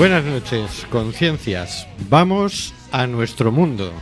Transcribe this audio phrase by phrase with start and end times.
[0.00, 1.86] Buenas noches, conciencias.
[2.08, 3.92] Vamos a nuestro mundo.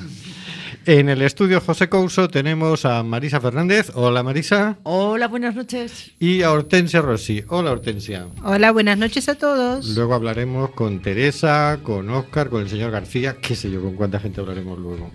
[0.86, 3.90] En el estudio José Couso tenemos a Marisa Fernández.
[3.94, 4.78] Hola, Marisa.
[4.84, 6.12] Hola, buenas noches.
[6.20, 7.42] Y a Hortensia Rossi.
[7.48, 8.28] Hola, Hortensia.
[8.44, 9.84] Hola, buenas noches a todos.
[9.96, 13.38] Luego hablaremos con Teresa, con Óscar, con el señor García.
[13.42, 15.10] Qué sé yo con cuánta gente hablaremos luego.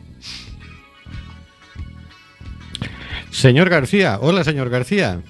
[3.32, 4.20] Señor García.
[4.22, 5.22] Hola, señor García.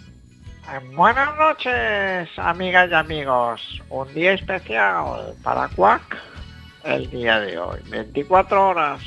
[0.95, 3.81] Buenas noches, amigas y amigos.
[3.89, 6.17] Un día especial para Quack
[6.83, 7.79] el día de hoy.
[7.89, 9.01] 24 horas,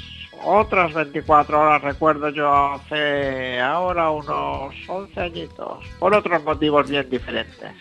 [0.44, 7.72] otras 24 horas, recuerdo yo hace ahora unos 11 añitos, por otros motivos bien diferentes.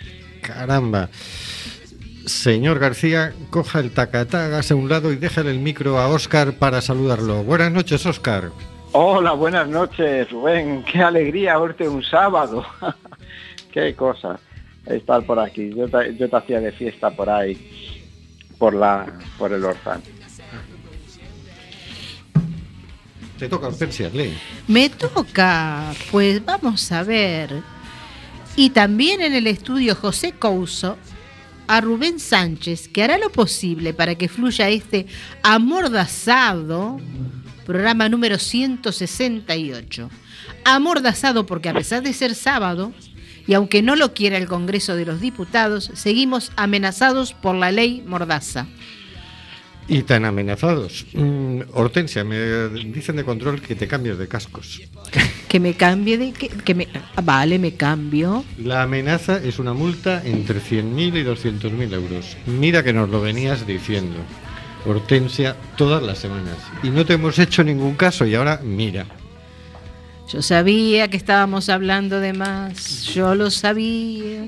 [0.41, 1.09] Caramba.
[2.25, 6.53] Señor García, coja el tacatá, hágase a un lado y déjale el micro a Óscar
[6.53, 7.43] para saludarlo.
[7.43, 8.51] Buenas noches, Óscar.
[8.91, 10.83] Hola, buenas noches, Rubén.
[10.83, 12.65] Qué alegría verte un sábado.
[13.77, 14.39] Qué cosa
[14.87, 15.69] estar por aquí.
[15.69, 17.55] Yo te, yo te hacía de fiesta por ahí,
[18.57, 19.05] por la,
[19.37, 20.01] por el Orzán.
[23.37, 24.33] Te toca, Hortensia, lee.
[24.67, 27.61] Me toca, pues vamos a ver.
[28.55, 30.97] Y también en el estudio José Couso,
[31.67, 35.05] a Rubén Sánchez, que hará lo posible para que fluya este
[35.43, 36.99] amordazado,
[37.63, 40.09] programa número 168.
[40.65, 42.91] Amordazado porque a pesar de ser sábado,
[43.47, 48.03] y aunque no lo quiera el Congreso de los Diputados, seguimos amenazados por la ley
[48.05, 48.67] Mordaza.
[49.89, 51.05] Y tan amenazados.
[51.13, 54.81] Mm, Hortensia, me dicen de control que te cambies de cascos.
[55.47, 56.33] Que me cambie de...
[56.33, 58.43] Que, que me, ah, vale, me cambio.
[58.57, 62.35] La amenaza es una multa entre 100.000 y 200.000 euros.
[62.47, 64.17] Mira que nos lo venías diciendo,
[64.85, 66.57] Hortensia, todas las semanas.
[66.83, 69.05] Y no te hemos hecho ningún caso y ahora mira.
[70.31, 74.47] Yo sabía que estábamos hablando de más, yo lo sabía.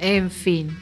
[0.00, 0.76] En fin.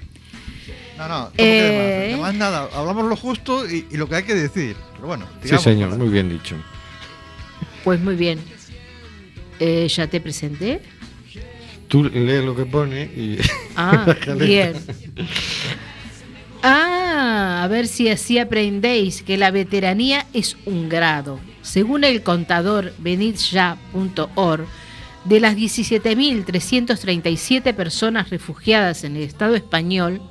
[0.96, 2.08] No, no, Eh.
[2.12, 4.76] de más, de más nada, hablamos lo justo y, y lo que hay que decir.
[4.94, 6.56] Pero bueno, Sí, señor, muy bien dicho.
[7.85, 8.38] Pues muy bien.
[9.61, 10.81] Eh, ¿Ya te presenté?
[11.88, 13.38] Tú lee lo que pone y...
[13.75, 14.75] Ah, bien.
[16.62, 21.40] Ah, a a ver si así aprendéis que la veteranía es un grado.
[21.68, 24.66] Según el contador benitja.org,
[25.26, 30.22] de las 17.337 personas refugiadas en el Estado español,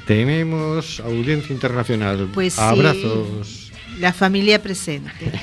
[0.08, 2.30] Tenemos audiencia internacional.
[2.34, 2.62] Pues sí.
[2.62, 3.74] Abrazos.
[4.00, 5.12] La familia presente.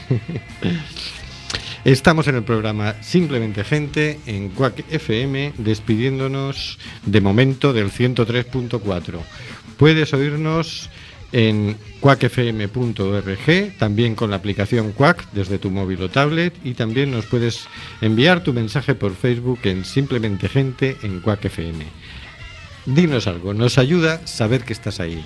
[1.84, 9.18] Estamos en el programa Simplemente Gente en Quack FM, despidiéndonos de momento del 103.4.
[9.76, 10.88] Puedes oírnos
[11.32, 17.26] en quackfm.org, también con la aplicación Quack desde tu móvil o tablet y también nos
[17.26, 17.66] puedes
[18.00, 21.84] enviar tu mensaje por Facebook en Simplemente Gente en Quack FM.
[22.86, 25.22] Dinos algo, nos ayuda saber que estás ahí.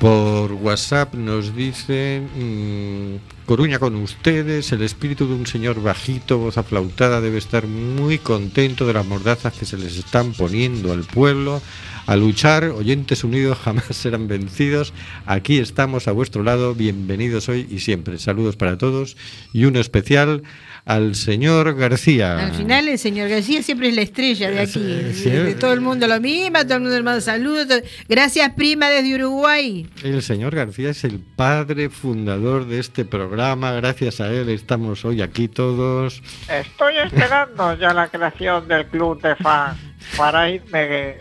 [0.00, 6.56] Por WhatsApp nos dicen mm, Coruña con ustedes, el espíritu de un señor bajito, voz
[6.56, 11.60] aflautada, debe estar muy contento de las mordazas que se les están poniendo al pueblo.
[12.06, 14.92] A luchar, oyentes unidos jamás serán vencidos.
[15.26, 18.18] Aquí estamos a vuestro lado, bienvenidos hoy y siempre.
[18.18, 19.16] Saludos para todos
[19.52, 20.44] y uno especial
[20.84, 22.38] al señor García.
[22.46, 24.72] Al final el señor García siempre es la estrella de aquí.
[24.72, 25.30] Sí, sí.
[25.30, 27.66] De todo el mundo lo mismo, todo el mundo le manda saludos.
[28.08, 29.88] Gracias prima desde Uruguay.
[30.04, 33.72] El señor García es el padre fundador de este programa.
[33.72, 36.22] Gracias a él estamos hoy aquí todos.
[36.48, 39.76] Estoy esperando ya la creación del club de fans
[40.16, 41.16] para irme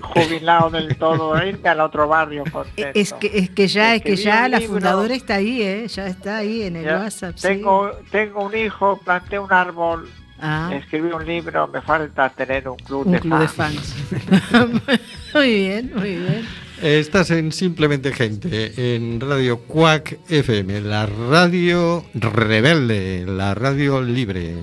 [0.00, 2.90] jubilado del todo, e irme al otro barrio contento.
[2.98, 4.74] Es que, es que ya, es que ya la libro.
[4.74, 5.86] fundadora está ahí, ¿eh?
[5.88, 7.36] Ya está ahí en el Ya WhatsApp.
[7.36, 7.48] sí.
[7.48, 10.08] tengo, tengo un hijo, planté un árbol,
[10.42, 13.94] Ah, escribí un libro, me falta tener un club, un de, club de fans.
[14.48, 15.00] fans.
[15.34, 16.46] muy bien, muy bien.
[16.80, 24.54] Estás en Simplemente Gente, en Radio Quack FM, la radio rebelde, la radio libre.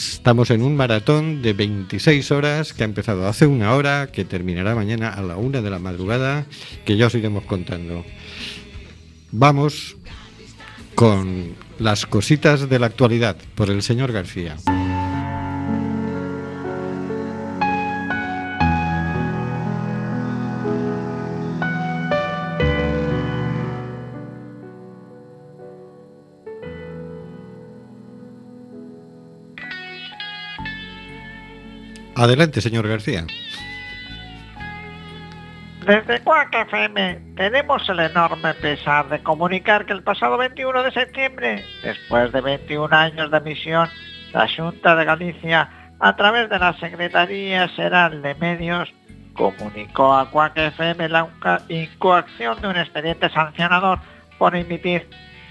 [0.00, 4.74] Estamos en un maratón de 26 horas que ha empezado hace una hora, que terminará
[4.74, 6.46] mañana a la una de la madrugada,
[6.86, 8.06] que ya os iremos contando.
[9.30, 9.98] Vamos
[10.94, 14.56] con las cositas de la actualidad por el señor García.
[32.20, 33.24] Adelante, señor García.
[35.86, 41.64] Desde Quack FM tenemos el enorme pesar de comunicar que el pasado 21 de septiembre,
[41.82, 43.88] después de 21 años de emisión,
[44.34, 48.92] la Junta de Galicia, a través de la Secretaría General de Medios,
[49.32, 51.26] comunicó a Quack FM la
[51.70, 53.98] incoacción de un expediente sancionador
[54.36, 55.08] por emitir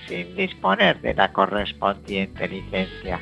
[0.07, 3.19] sin disponer de la correspondiente licencia.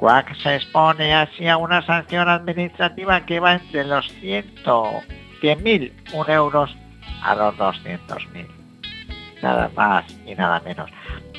[0.00, 6.30] Quack se expone así a una sanción administrativa que va entre los 100 100.000 un
[6.30, 6.74] euros
[7.22, 8.46] a los 200.000.
[9.42, 10.90] Nada más y nada menos.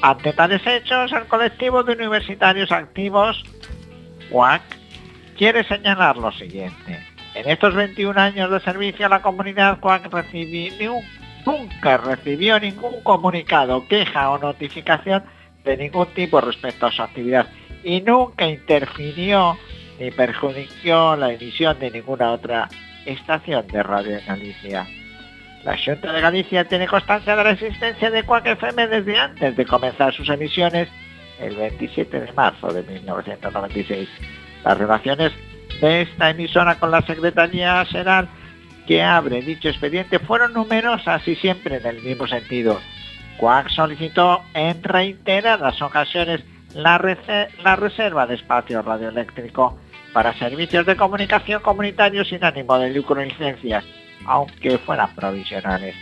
[0.01, 3.43] Ante tales hechos, el colectivo de universitarios activos,
[4.31, 4.61] WAC,
[5.37, 7.03] quiere señalar lo siguiente.
[7.35, 11.03] En estos 21 años de servicio a la comunidad, un-
[11.45, 15.23] nunca recibió ningún comunicado, queja o notificación
[15.63, 17.47] de ningún tipo respecto a su actividad
[17.83, 19.57] y nunca interfirió
[19.99, 22.69] ni perjudicó la emisión de ninguna otra
[23.05, 24.87] estación de radio en Galicia.
[25.63, 29.65] La Junta de Galicia tiene constancia de la existencia de Quack FM desde antes de
[29.65, 30.89] comenzar sus emisiones
[31.39, 34.09] el 27 de marzo de 1996.
[34.63, 35.31] Las relaciones
[35.79, 38.27] de esta emisora con la Secretaría General
[38.87, 42.79] que abre dicho expediente fueron numerosas y siempre en el mismo sentido.
[43.37, 46.41] Quack solicitó en reiteradas ocasiones
[46.75, 49.77] la, reserva de espacio radioeléctrico
[50.13, 53.85] para servicios de comunicación comunitarios sin ánimo de lucro y licencias,
[54.25, 55.95] aunque fueran provisionales,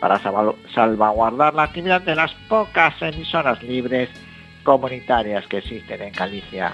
[0.00, 4.10] para salva- salvaguardar la actividad de las pocas emisoras libres
[4.62, 6.72] comunitarias que existen en Galicia.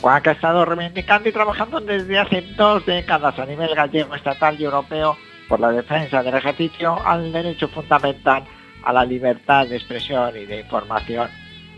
[0.00, 4.64] Juan ha estado reivindicando y trabajando desde hace dos décadas a nivel gallego, estatal y
[4.64, 5.16] europeo
[5.48, 8.44] por la defensa del ejercicio al derecho fundamental
[8.82, 11.28] a la libertad de expresión y de información,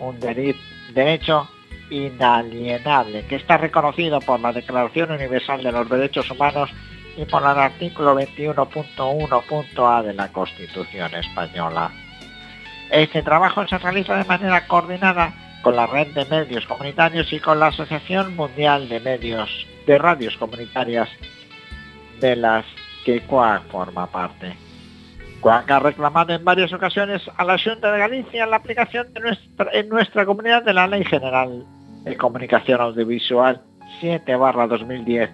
[0.03, 1.49] un derecho
[1.91, 6.71] inalienable que está reconocido por la Declaración Universal de los Derechos Humanos
[7.17, 11.91] y por el artículo 21.1.a de la Constitución española.
[12.91, 15.33] Este trabajo se realiza de manera coordinada
[15.63, 20.37] con la red de medios comunitarios y con la Asociación Mundial de Medios de Radios
[20.37, 21.09] Comunitarias
[22.21, 22.65] de las
[23.05, 24.57] que CUAC forma parte.
[25.43, 29.71] CUAC ha reclamado en varias ocasiones a la Junta de Galicia la aplicación de nuestra,
[29.73, 31.67] en nuestra comunidad de la Ley General
[32.05, 33.61] de Comunicación Audiovisual
[34.01, 35.31] 7 2010,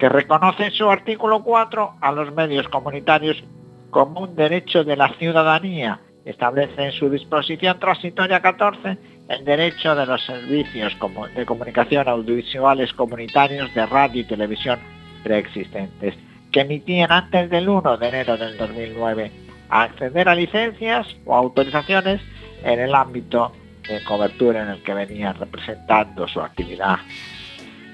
[0.00, 3.42] que reconoce en su artículo 4 a los medios comunitarios
[3.90, 6.00] como un derecho de la ciudadanía.
[6.24, 8.98] Establece en su disposición transitoria 14
[9.28, 10.96] el derecho de los servicios
[11.36, 14.80] de comunicación audiovisuales comunitarios de radio y televisión
[15.22, 16.14] preexistentes,
[16.52, 19.32] que emitían antes del 1 de enero del 2009,
[19.70, 22.20] a acceder a licencias o autorizaciones
[22.62, 23.52] en el ámbito
[23.88, 26.98] de cobertura en el que venían representando su actividad.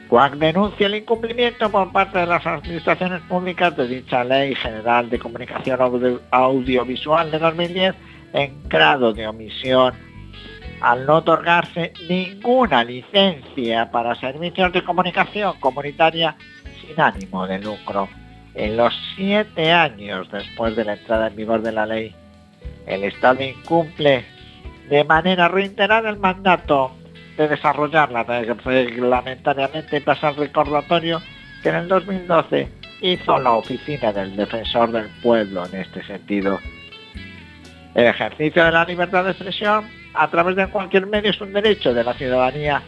[0.08, 5.18] CUAC denuncia el incumplimiento por parte de las administraciones públicas de dicha Ley General de
[5.18, 5.78] Comunicación
[6.30, 7.94] Audiovisual de 2010
[8.32, 9.94] en grado de omisión
[10.80, 16.36] al no otorgarse ninguna licencia para servicios de comunicación comunitaria
[16.80, 18.08] sin ánimo de lucro.
[18.58, 22.12] En los siete años después de la entrada en vigor de la ley,
[22.88, 24.24] el Estado incumple
[24.90, 26.90] de manera reiterada el mandato
[27.36, 31.22] de desarrollarla reglamentariamente y pasar recordatorio
[31.62, 32.68] que en el 2012
[33.00, 36.58] hizo la Oficina del Defensor del Pueblo en este sentido.
[37.94, 41.94] El ejercicio de la libertad de expresión a través de cualquier medio es un derecho
[41.94, 42.82] de la ciudadanía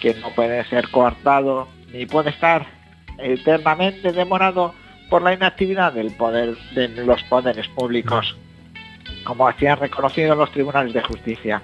[0.00, 2.66] que no puede ser coartado ni puede estar
[3.18, 4.80] eternamente demorado
[5.12, 8.34] por la inactividad del poder de los poderes públicos,
[9.24, 11.60] como así han reconocido los tribunales de justicia.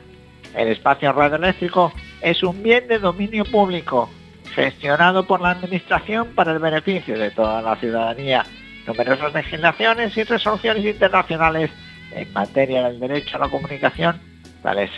[0.54, 1.90] El espacio radioeléctrico
[2.20, 4.10] es un bien de dominio público,
[4.54, 8.44] gestionado por la Administración para el beneficio de toda la ciudadanía.
[8.86, 11.70] Numerosas legislaciones y resoluciones internacionales
[12.12, 14.20] en materia del derecho a la comunicación,
[14.62, 14.90] tales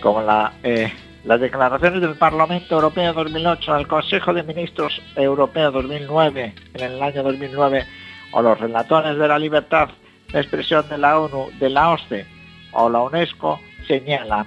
[0.00, 0.92] como la, eh,
[1.24, 7.22] las declaraciones del Parlamento Europeo 2008, el Consejo de Ministros Europeo 2009, en el año
[7.22, 7.86] 2009,
[8.32, 9.90] o los relatores de la libertad
[10.32, 12.26] de expresión de la ONU, de la OSCE
[12.72, 14.46] o la UNESCO, señalan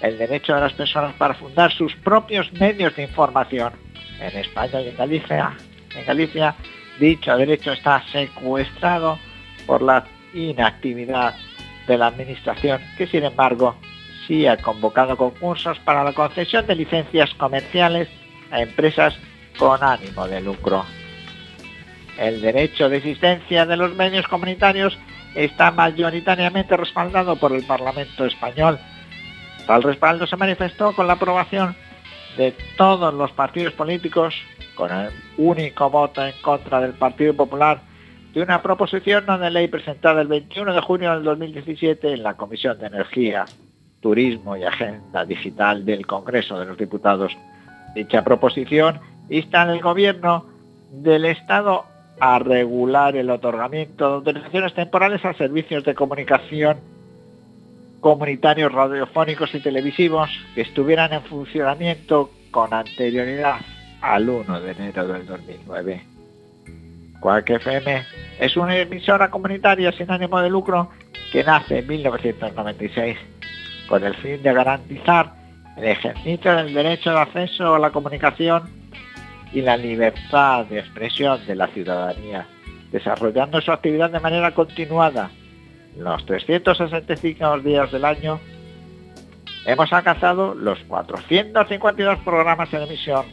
[0.00, 3.72] el derecho de las personas para fundar sus propios medios de información.
[4.18, 5.52] En España y en Galicia,
[5.94, 6.54] en Galicia
[6.98, 9.18] dicho derecho está secuestrado
[9.66, 10.04] por la
[10.34, 11.34] inactividad
[11.86, 13.76] de la Administración, que sin embargo
[14.26, 18.08] sí ha convocado concursos para la concesión de licencias comerciales
[18.50, 19.14] a empresas
[19.58, 20.84] con ánimo de lucro.
[22.18, 24.98] El derecho de existencia de los medios comunitarios
[25.34, 28.78] está mayoritariamente respaldado por el Parlamento español.
[29.66, 31.74] Tal respaldo se manifestó con la aprobación
[32.36, 34.34] de todos los partidos políticos,
[34.74, 37.80] con el único voto en contra del Partido Popular,
[38.34, 42.34] de una proposición no de ley presentada el 21 de junio del 2017 en la
[42.34, 43.44] Comisión de Energía,
[44.02, 47.32] Turismo y Agenda Digital del Congreso de los Diputados.
[47.94, 50.44] Dicha proposición insta al gobierno
[50.90, 51.84] del Estado
[52.20, 56.76] a regular el otorgamiento de autorizaciones temporales a servicios de comunicación
[58.00, 63.60] comunitarios radiofónicos y televisivos que estuvieran en funcionamiento con anterioridad
[64.00, 66.02] al 1 de enero del 2009.
[67.20, 68.02] Quack FM
[68.40, 70.90] es una emisora comunitaria sin ánimo de lucro
[71.30, 73.16] que nace en 1996
[73.88, 75.32] con el fin de garantizar
[75.76, 78.70] el ejercicio del derecho de acceso a la comunicación
[79.52, 82.46] y la libertad de expresión de la ciudadanía,
[82.90, 85.30] desarrollando su actividad de manera continuada
[85.96, 88.40] los 365 días del año.
[89.66, 93.26] Hemos alcanzado los 452 programas en emisión,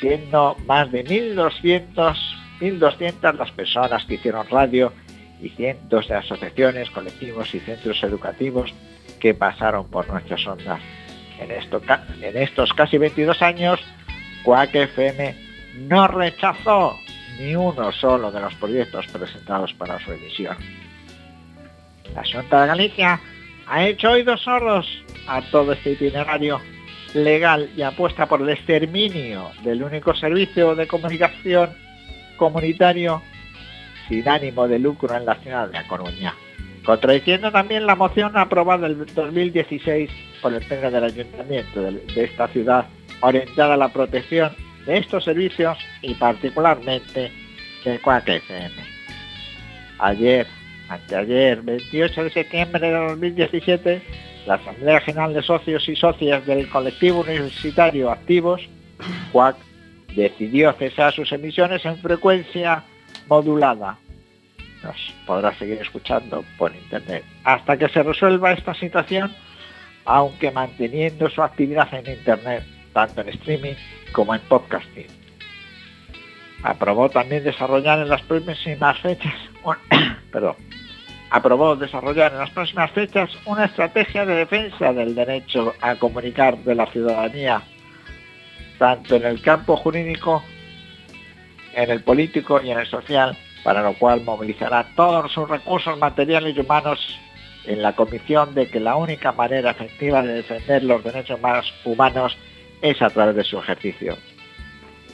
[0.00, 4.92] siendo más de 1.200 1.200 las personas que hicieron radio
[5.40, 8.72] y cientos de asociaciones, colectivos y centros educativos
[9.24, 10.82] que pasaron por nuestras ondas.
[11.40, 11.80] En, esto,
[12.20, 13.80] en estos casi 22 años,
[14.42, 15.34] Quack FM
[15.88, 16.94] no rechazó
[17.38, 20.58] ni uno solo de los proyectos presentados para su emisión.
[22.14, 23.18] La Junta de Galicia
[23.66, 24.86] ha hecho oídos sordos
[25.26, 26.60] a todo este itinerario
[27.14, 31.70] legal y apuesta por el exterminio del único servicio de comunicación
[32.36, 33.22] comunitario
[34.06, 36.34] sin ánimo de lucro en la ciudad de A Coruña,
[36.84, 40.10] contradiciendo también la moción aprobada en 2016
[40.42, 42.86] por el Pleno del Ayuntamiento de, esta ciudad
[43.20, 44.52] orientada a la protección
[44.86, 47.32] de estos servicios y particularmente
[47.84, 48.74] de Cuac FM.
[49.98, 50.46] Ayer,
[50.88, 54.02] anteayer, 28 de septiembre de 2017,
[54.46, 58.60] la Asamblea General de Socios y Socias del Colectivo Universitario Activos,
[59.32, 59.56] CUAC,
[60.14, 62.84] decidió cesar sus emisiones en frecuencia
[63.26, 63.98] modulada
[64.84, 69.34] nos podrá seguir escuchando por internet hasta que se resuelva esta situación,
[70.04, 73.74] aunque manteniendo su actividad en internet, tanto en streaming
[74.12, 75.06] como en podcasting.
[76.62, 79.34] Aprobó también desarrollar en las próximas fechas,
[80.32, 80.56] perdón,
[81.30, 86.74] aprobó desarrollar en las próximas fechas una estrategia de defensa del derecho a comunicar de
[86.74, 87.62] la ciudadanía,
[88.78, 90.42] tanto en el campo jurídico,
[91.74, 96.54] en el político y en el social, para lo cual movilizará todos sus recursos materiales
[96.54, 97.18] y humanos
[97.64, 102.36] en la convicción de que la única manera efectiva de defender los derechos más humanos
[102.82, 104.16] es a través de su ejercicio.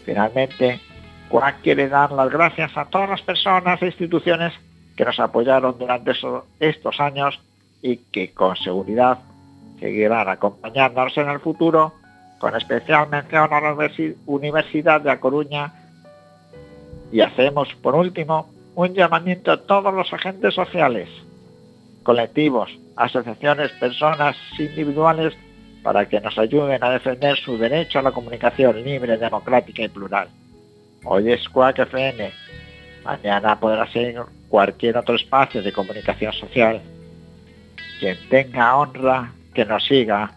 [0.05, 0.81] Finalmente,
[1.29, 4.53] Cuac quiere dar las gracias a todas las personas e instituciones
[4.97, 6.13] que nos apoyaron durante
[6.59, 7.39] estos años
[7.81, 9.19] y que con seguridad
[9.79, 11.95] seguirán acompañándonos en el futuro,
[12.41, 13.91] con especial mención a la
[14.27, 15.73] Universidad de A Coruña
[17.13, 21.09] y hacemos, por último, un llamamiento a todos los agentes sociales,
[22.03, 25.35] colectivos, asociaciones, personas individuales,
[25.83, 30.29] para que nos ayuden a defender su derecho a la comunicación libre, democrática y plural.
[31.05, 32.31] Hoy es Quack FM,
[33.05, 36.83] mañana podrá ser cualquier otro espacio de comunicación social.
[37.99, 40.31] Quien tenga honra, que nos siga.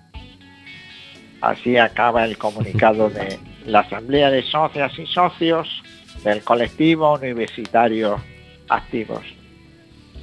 [1.42, 5.84] Así acaba el comunicado de la Asamblea de Socias y Socios
[6.24, 8.22] del colectivo universitario
[8.70, 9.24] activos.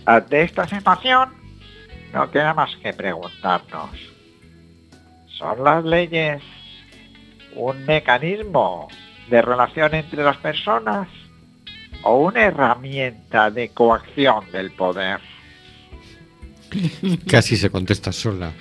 [0.06, 1.30] Ante esta situación,
[2.12, 3.90] no queda más que preguntarnos,
[5.28, 6.42] ¿son las leyes
[7.54, 8.88] un mecanismo
[9.28, 11.08] de relación entre las personas
[12.02, 15.20] o una herramienta de coacción del poder?
[17.26, 18.52] Casi se contesta sola.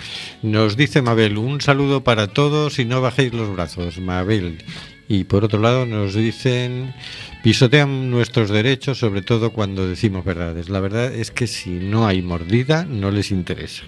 [0.42, 4.64] Nos dice Mabel, un saludo para todos y no bajéis los brazos, Mabel.
[5.12, 6.94] Y por otro lado nos dicen,
[7.44, 10.70] pisotean nuestros derechos, sobre todo cuando decimos verdades.
[10.70, 13.86] La verdad es que si no hay mordida, no les interesa.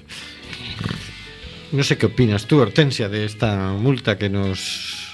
[1.71, 5.10] No sé qué opinas tú, Hortensia, de esta multa que nos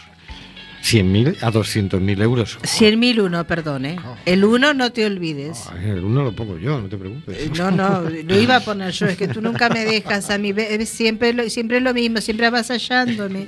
[0.88, 2.58] 100.000 a 200.000 euros.
[2.62, 3.98] 100.000 uno, perdón, ¿eh?
[4.26, 5.66] El uno no te olvides.
[5.84, 7.38] el uno lo pongo yo, no te preocupes.
[7.38, 10.38] Eh, no, no, lo iba a poner yo, es que tú nunca me dejas a
[10.38, 10.54] mí,
[10.86, 13.48] siempre lo, siempre lo mismo, siempre avasallándome.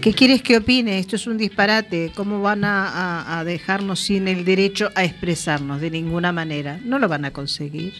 [0.00, 0.98] ¿Qué quieres que opine?
[0.98, 2.10] Esto es un disparate.
[2.14, 6.80] ¿Cómo van a, dejarnos sin el derecho a expresarnos de ninguna manera?
[6.84, 7.94] No lo van a conseguir,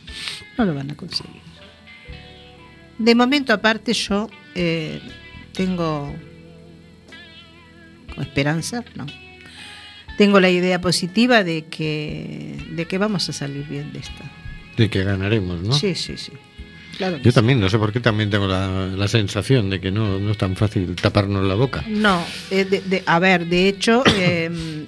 [0.59, 1.43] no lo van a conseguir.
[2.99, 5.01] De momento aparte yo eh,
[5.53, 6.15] tengo
[8.23, 9.07] esperanza, no.
[10.17, 14.31] Tengo la idea positiva de que, de que vamos a salir bien de esta.
[14.77, 15.73] De que ganaremos, ¿no?
[15.73, 16.33] Sí, sí, sí.
[16.97, 20.31] Claro Yo también, no sé por qué también tengo la, sensación de que no, no,
[20.31, 21.85] es tan fácil taparnos la boca.
[21.87, 24.87] No, eh, a ver, de hecho, em,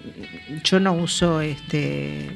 [0.64, 2.30] yo no uso este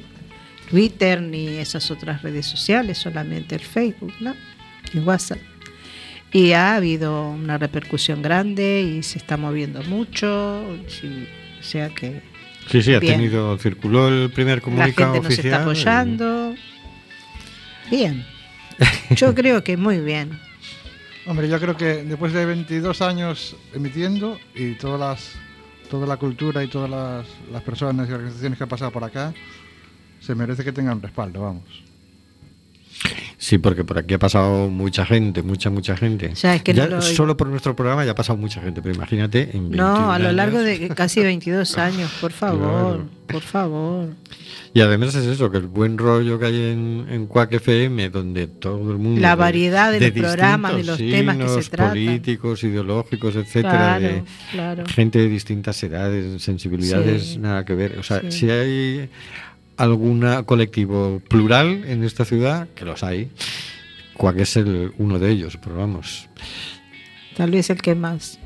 [0.70, 4.34] Twitter ni esas otras redes sociales, solamente el Facebook, ¿no?
[4.92, 5.38] Y WhatsApp.
[6.32, 12.22] Y ha habido una repercusión grande y se está moviendo mucho, o sea que...
[12.70, 15.64] Sí, sí, ha tenido, circuló el primer comunicado La gente oficial.
[15.64, 16.54] Nos está apoyando.
[17.90, 18.24] Bien.
[19.10, 20.40] Yo creo que muy bien.
[21.26, 25.34] Hombre, yo creo que después de 22 años emitiendo y todas las,
[25.90, 29.34] toda la cultura y todas las, las personas y organizaciones que han pasado por acá,
[30.20, 31.91] se merece que tengan respaldo, vamos.
[33.42, 36.32] Sí, porque por aquí ha pasado mucha gente, mucha, mucha gente.
[37.00, 40.30] Solo por nuestro programa ya ha pasado mucha gente, pero imagínate en No, a lo
[40.30, 44.10] largo de casi 22 años, por favor, por favor.
[44.72, 48.46] Y además es eso, que el buen rollo que hay en, en Quack FM, donde
[48.46, 49.20] todo el mundo...
[49.20, 51.94] La variedad de, los programas, de los temas que se tratan.
[51.94, 54.22] políticos, ideológicos, etcétera, de
[54.86, 57.98] gente de distintas edades, sensibilidades, nada que ver.
[57.98, 59.10] O sea, si hay
[59.82, 63.30] algún colectivo plural en esta ciudad, que los hay,
[64.14, 66.28] cuál es el, uno de ellos, pero vamos.
[67.36, 68.38] Tal vez el que más.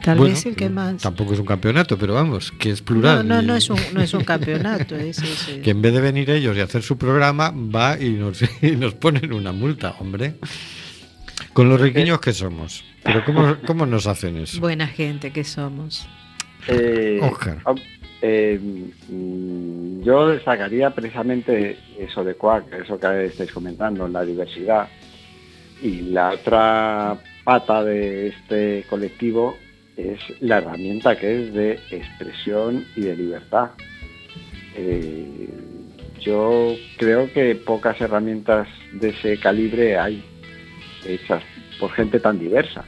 [0.00, 1.02] Tal vez el que más.
[1.02, 3.26] Tampoco es un campeonato, pero vamos, que es plural.
[3.26, 4.96] No, no, no, es, un, no es un campeonato.
[4.96, 8.42] Que en vez de venir ellos y hacer su programa, va y nos,
[8.78, 10.36] nos ponen una multa, hombre.
[11.52, 12.84] Con los riquiños que somos.
[13.02, 14.60] Pero ¿cómo, cómo nos hacen eso?
[14.60, 16.06] Buena gente que somos.
[16.68, 17.20] Eh,
[18.22, 18.60] eh,
[20.00, 24.88] yo destacaría precisamente eso de Quack, eso que estáis comentando, la diversidad.
[25.82, 29.56] Y la otra pata de este colectivo
[29.96, 33.70] es la herramienta que es de expresión y de libertad.
[34.76, 35.48] Eh,
[36.20, 40.24] yo creo que pocas herramientas de ese calibre hay
[41.04, 41.42] hechas
[41.80, 42.84] por gente tan diversa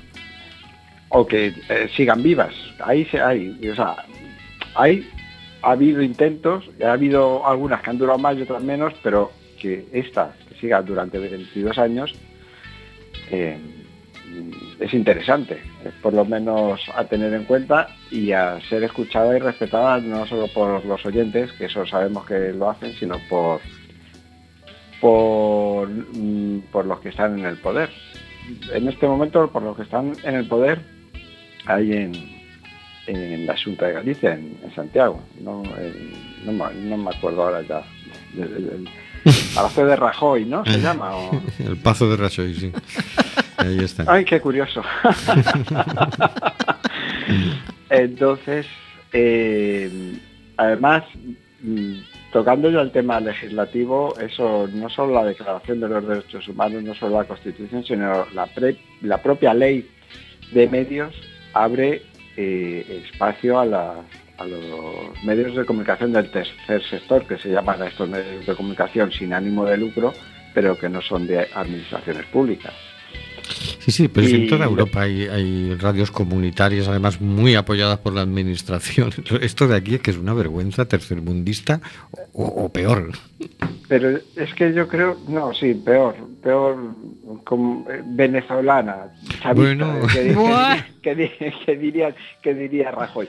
[1.08, 2.54] o que eh, sigan vivas.
[2.78, 3.58] Ahí se hay,
[4.74, 5.08] hay
[5.64, 9.86] ha habido intentos, ha habido algunas que han durado más y otras menos, pero que
[9.92, 12.14] esta, que siga durante 22 años,
[13.30, 13.58] eh,
[14.78, 19.40] es interesante, es por lo menos a tener en cuenta y a ser escuchada y
[19.40, 23.60] respetada no solo por los oyentes, que eso sabemos que lo hacen, sino por
[25.00, 27.90] por, mm, por los que están en el poder.
[28.72, 30.80] En este momento, por los que están en el poder,
[31.66, 32.33] hay en,
[33.06, 35.20] en la Junta de Galicia, en, en Santiago.
[35.40, 36.12] No, en-
[36.46, 37.82] no, me- no me acuerdo ahora ya.
[38.34, 38.88] del-
[39.54, 40.64] Palacio de Rajoy, ¿no?
[40.64, 41.16] Se llama.
[41.16, 42.72] o- El Pazo de Rajoy, sí.
[43.56, 44.04] Ahí está.
[44.06, 44.82] Ay, qué curioso.
[47.90, 48.66] Entonces,
[49.12, 50.18] eh,
[50.56, 51.04] además,
[52.32, 56.94] tocando yo el tema legislativo, eso no solo la Declaración de los Derechos Humanos, no
[56.94, 59.88] solo la Constitución, sino la, pre- la propia ley
[60.52, 61.14] de medios
[61.52, 62.02] abre
[62.36, 67.88] eh, espacio a, a los medios de comunicación del tercer sector, que se llaman a
[67.88, 70.12] estos medios de comunicación sin ánimo de lucro,
[70.52, 72.74] pero que no son de administraciones públicas.
[73.80, 77.98] Sí, sí, pero si en Y- toda Europa hay, hay radios comunitarias, además muy apoyadas
[77.98, 79.10] por la administración.
[79.42, 81.80] Esto de aquí es que es una vergüenza tercermundista
[82.32, 83.10] o, o peor.
[83.88, 86.76] Pero es que yo creo, no, sí, peor, peor
[87.44, 89.08] como eh, venezolana,
[89.42, 90.06] chavista, Bueno.
[90.12, 90.76] que, Buah.
[91.02, 91.30] que di-
[91.66, 93.28] que diría, que diría Rajoy.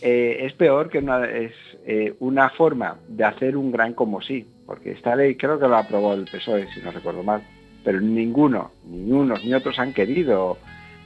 [0.00, 1.52] Eh, es peor que una, es
[1.86, 5.78] eh, una forma de hacer un gran como sí, porque esta ley creo que la
[5.78, 7.42] aprobó el PSOE, si no recuerdo mal,
[7.84, 10.58] pero ninguno, ni unos ni otros han querido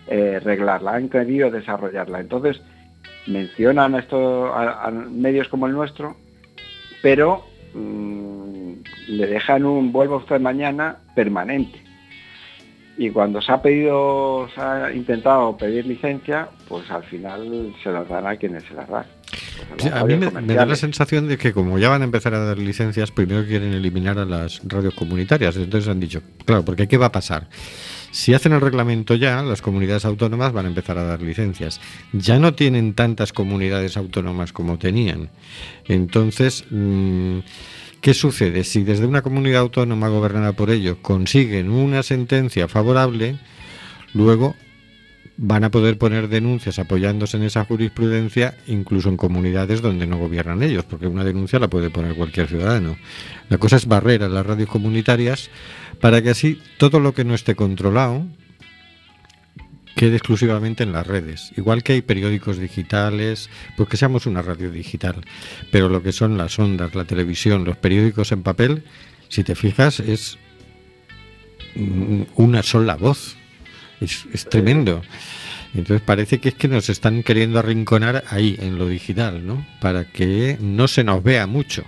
[0.07, 0.41] eh,
[0.87, 2.21] han querido desarrollarla.
[2.21, 2.61] Entonces
[3.27, 6.17] mencionan esto a, medios como el nuestro,
[7.03, 8.73] pero mm,
[9.09, 11.81] le dejan un vuelva usted mañana permanente.
[12.99, 18.09] Y cuando se ha pedido, se ha intentado pedir licencia, pues al final se las
[18.09, 19.07] dan a quienes se las dan.
[19.79, 22.05] Pues a a mí me, me da la sensación de que como ya van a
[22.05, 25.57] empezar a dar licencias, primero quieren eliminar a las radios comunitarias.
[25.57, 27.49] Entonces han dicho, claro, porque ¿qué va a pasar?
[28.13, 31.81] Si hacen el reglamento ya, las comunidades autónomas van a empezar a dar licencias.
[32.13, 35.31] Ya no tienen tantas comunidades autónomas como tenían.
[35.87, 37.39] Entonces, mm,
[38.03, 38.65] ¿qué sucede?
[38.65, 43.39] Si desde una comunidad autónoma gobernada por ellos consiguen una sentencia favorable,
[44.13, 44.57] luego
[45.39, 50.63] van a poder poner denuncias apoyándose en esa jurisprudencia, incluso en comunidades donde no gobiernan
[50.63, 52.97] ellos, porque una denuncia la puede poner cualquier ciudadano.
[53.49, 55.49] La cosa es barrer a las radios comunitarias
[56.01, 58.27] para que así todo lo que no esté controlado
[59.95, 61.53] quede exclusivamente en las redes.
[61.57, 65.17] Igual que hay periódicos digitales, pues que seamos una radio digital.
[65.71, 68.85] Pero lo que son las ondas, la televisión, los periódicos en papel,
[69.29, 70.39] si te fijas, es
[71.75, 73.37] mm, una sola voz.
[74.01, 75.03] Es, es tremendo.
[75.75, 79.67] Entonces parece que es que nos están queriendo arrinconar ahí, en lo digital, ¿no?
[79.81, 81.85] Para que no se nos vea mucho.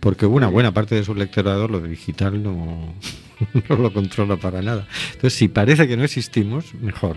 [0.00, 2.94] Porque una buena parte de su lectorado lo digital no,
[3.68, 4.86] no lo controla para nada.
[5.06, 7.16] Entonces, si parece que no existimos, mejor.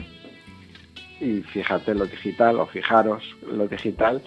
[1.20, 4.22] Y fíjate lo digital, o fijaros lo digital,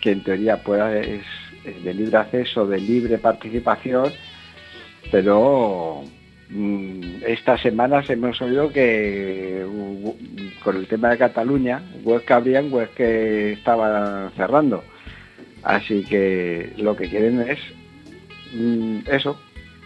[0.00, 1.24] que en teoría puede, es
[1.64, 4.12] eh, de libre acceso, de libre participación,
[5.10, 6.04] pero
[6.50, 9.64] mm, estas semanas hemos oído que
[10.62, 14.84] con el tema de Cataluña, web que abrían, web que estaban cerrando.
[15.62, 17.58] Así que lo que quieren es
[18.52, 19.40] mm, eso,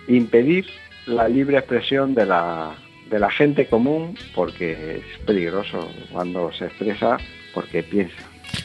[0.09, 0.67] impedir
[1.07, 2.75] la libre expresión de la,
[3.13, 7.19] de la gente común porque es peligroso cuando se expresa
[7.55, 8.17] porque piensa.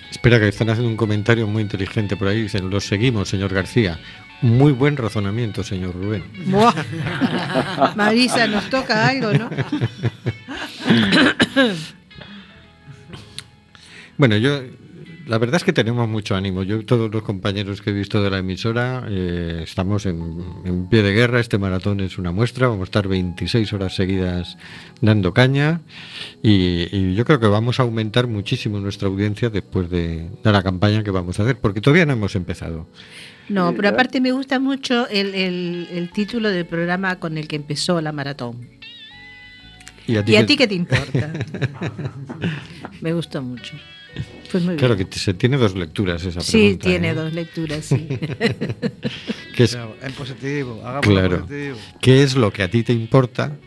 [0.09, 2.43] Espera, que están haciendo un comentario muy inteligente por ahí.
[2.43, 3.99] Dicen, los seguimos, señor García.
[4.41, 6.23] Muy buen razonamiento, señor Rubén.
[6.45, 6.73] Buah.
[7.95, 9.49] Marisa, nos toca algo, ¿no?
[14.19, 14.61] Bueno, yo,
[15.27, 16.63] la verdad es que tenemos mucho ánimo.
[16.63, 20.87] Yo y todos los compañeros que he visto de la emisora eh, estamos en, en
[20.87, 21.39] pie de guerra.
[21.39, 22.67] Este maratón es una muestra.
[22.67, 24.57] Vamos a estar 26 horas seguidas
[25.01, 25.81] dando caña
[26.41, 30.63] y, y yo creo que vamos a aumentar muchísimo nuestra audiencia después de, de la
[30.63, 32.87] campaña que vamos a hacer, porque todavía no hemos empezado.
[33.49, 37.47] No, Sí, pero aparte me gusta mucho el, el- el título del programa con el
[37.47, 38.69] que empezó la maratón.
[40.05, 41.33] ¿Y a ti, ¿Y a ti qué te importa?
[43.01, 43.75] me gustó mucho.
[44.51, 45.07] Pues muy Claro bien.
[45.09, 47.13] que se tiene dos lecturas esa Sí, pregunta, tiene ¿eh?
[47.13, 48.07] dos lecturas, sí.
[49.55, 51.39] Que es, en positivo, hagamos Claro.
[51.41, 51.77] positivo.
[52.01, 53.57] ¿Qué es lo que a ti te importa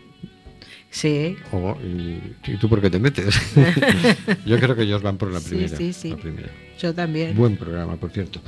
[0.91, 1.37] sí.
[1.53, 2.21] O, y,
[2.53, 3.35] y tú por qué te metes?
[4.47, 5.77] Yo creo que ellos van por la Sí, primera.
[5.77, 6.11] sí, sí.
[6.11, 6.49] la primera.
[6.81, 7.37] Yo también.
[7.37, 8.41] Buen programa, por cierto.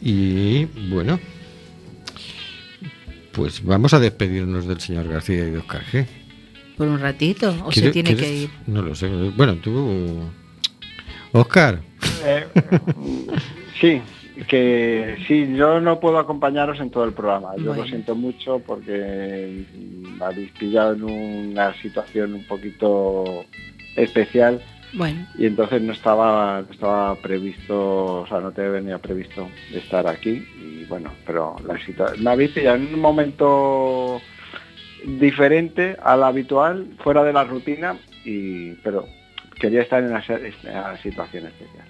[0.00, 1.18] Y bueno,
[3.32, 6.06] pues vamos a despedirnos del señor García y de Oscar G.
[6.76, 7.50] Por un ratito.
[7.64, 8.50] O se ¿Quieres- tiene que ir.
[8.66, 9.08] No lo sé.
[9.08, 10.30] Bueno, tú...
[11.32, 11.80] Oscar,
[12.24, 12.46] Eh,
[13.80, 14.02] sí,
[14.48, 17.56] que sí, yo no puedo acompañaros en todo el programa.
[17.56, 23.44] Yo lo siento mucho porque me habéis pillado en una situación un poquito
[23.96, 24.60] especial
[24.94, 30.06] Bueno, y entonces no estaba, no estaba previsto, o sea, no te venía previsto estar
[30.06, 34.20] aquí y bueno, pero la situación, me habéis pillado en un momento
[35.04, 39.06] diferente al habitual, fuera de la rutina, y pero
[39.58, 40.22] quería estar en una,
[41.02, 41.86] situación especial.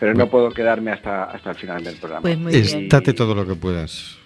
[0.00, 2.22] Pero no puedo quedarme hasta, hasta el final del programa.
[2.22, 2.84] pues muy bien.
[2.84, 4.16] Estate todo lo que puedas.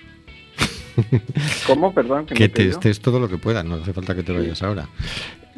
[1.66, 1.94] ¿Cómo?
[1.94, 4.32] Perdón, que, Que me te estés todo lo que puedas, no hace falta que te
[4.32, 4.88] vayas ahora.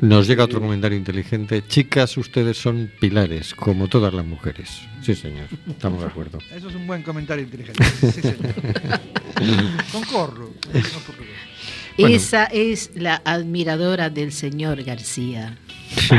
[0.01, 1.63] Nos llega otro comentario inteligente.
[1.67, 4.83] Chicas, ustedes son pilares, como todas las mujeres.
[5.03, 6.39] Sí, señor, estamos de acuerdo.
[6.55, 7.85] Eso es un buen comentario inteligente.
[7.85, 8.37] Sí, señor.
[9.93, 10.51] Concorro.
[11.97, 12.17] Bueno.
[12.17, 15.57] Esa es la admiradora del señor García.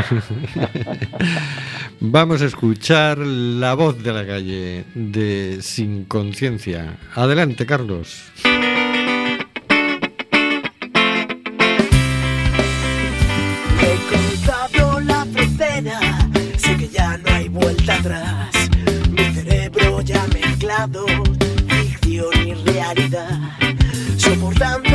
[2.00, 6.96] Vamos a escuchar la voz de la calle de Sin Conciencia.
[7.14, 8.24] Adelante, Carlos.
[13.82, 16.00] He cruzado la frontera,
[16.56, 18.50] sé que ya no hay vuelta atrás.
[19.10, 21.04] Mi cerebro ya mezclado
[21.68, 23.40] ficción y realidad.
[24.16, 24.85] Soportando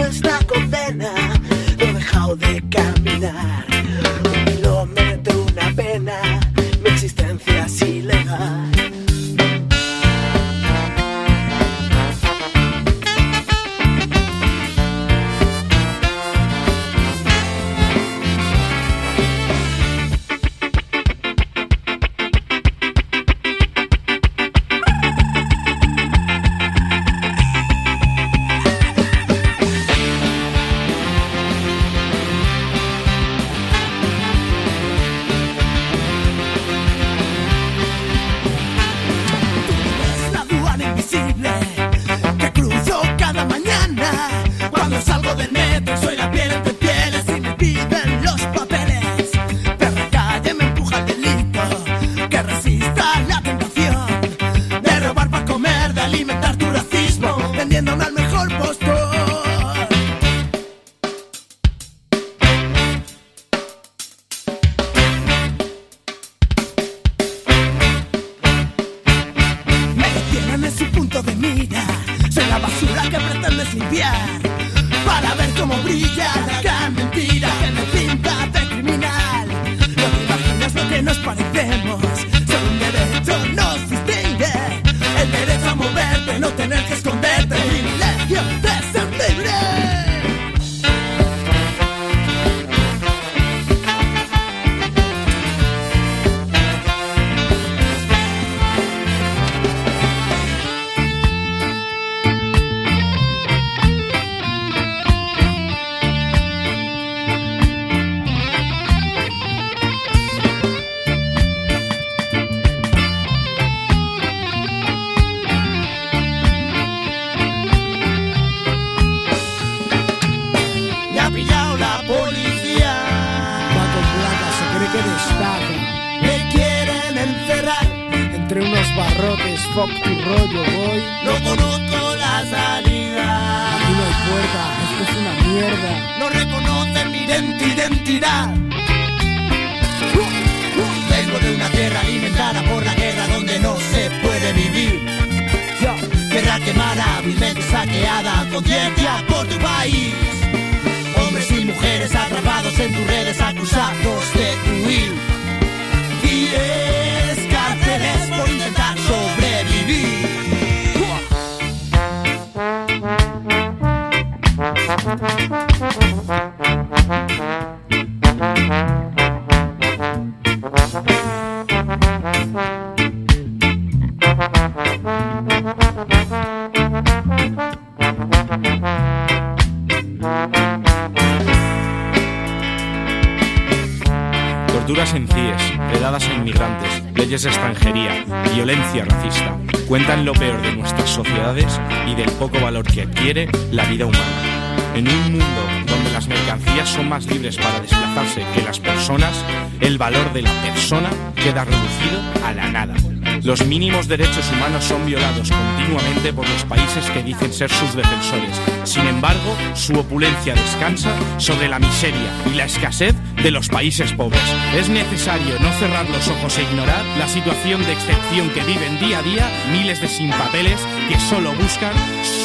[187.31, 192.85] leyes de extranjería, violencia racista, cuentan lo peor de nuestras sociedades y del poco valor
[192.85, 194.91] que adquiere la vida humana.
[194.95, 199.31] En un mundo donde las mercancías son más libres para desplazarse que las personas,
[199.79, 202.95] el valor de la persona queda reducido a la nada.
[203.43, 208.59] Los mínimos derechos humanos son violados continuamente por los países que dicen ser sus defensores.
[208.83, 214.41] Sin embargo, su opulencia descansa sobre la miseria y la escasez de los países pobres.
[214.75, 219.19] Es necesario no cerrar los ojos e ignorar la situación de excepción que viven día
[219.19, 221.93] a día miles de sin papeles que solo buscan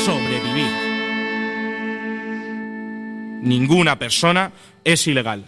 [0.04, 0.70] sobrevivir.
[3.42, 4.52] Ninguna persona
[4.85, 5.44] es ilegal.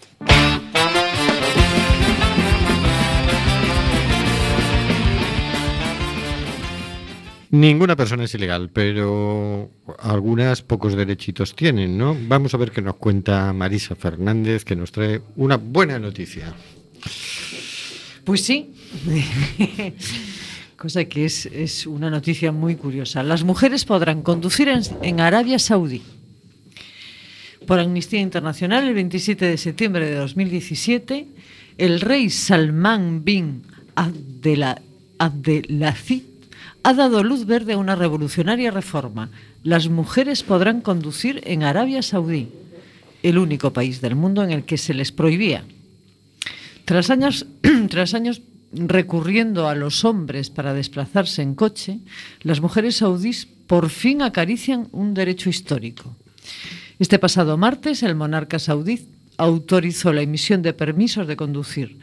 [7.50, 12.14] Ninguna persona es ilegal, pero algunas pocos derechitos tienen, ¿no?
[12.28, 16.52] Vamos a ver qué nos cuenta Marisa Fernández, que nos trae una buena noticia.
[18.24, 18.74] Pues sí,
[20.76, 23.22] cosa que es, es, una noticia muy curiosa.
[23.22, 26.02] Las mujeres podrán conducir en, en, Arabia Saudí.
[27.66, 31.26] Por Amnistía Internacional, el 27 de septiembre de 2017,
[31.78, 33.62] el rey Salman bin
[35.18, 36.27] Abdelaziz
[36.82, 39.30] ha dado luz verde a una revolucionaria reforma.
[39.62, 42.48] Las mujeres podrán conducir en Arabia Saudí,
[43.22, 45.64] el único país del mundo en el que se les prohibía.
[46.84, 47.46] Tras años,
[47.90, 51.98] tras años recurriendo a los hombres para desplazarse en coche,
[52.42, 56.16] las mujeres saudíes por fin acarician un derecho histórico.
[56.98, 61.98] Este pasado martes, el monarca saudí autorizó la emisión de permisos de conducir.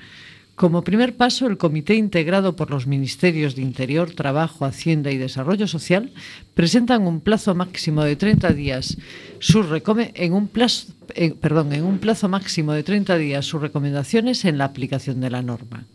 [0.56, 5.68] Como primer paso, el comité integrado por los Ministerios de Interior, Trabajo, Hacienda y Desarrollo
[5.68, 6.12] Social
[6.54, 8.98] presentan un plazo máximo de 30 días
[9.40, 9.66] sus
[10.14, 15.20] en un plazo, en un plazo máximo de 30 días sus recomendaciones en la aplicación
[15.20, 15.86] de la norma.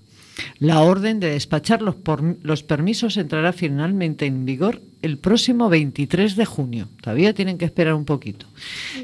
[0.58, 1.96] La orden de despachar los,
[2.42, 6.88] los permisos entrará finalmente en vigor el próximo 23 de junio.
[7.00, 8.44] Todavía tienen que esperar un poquito.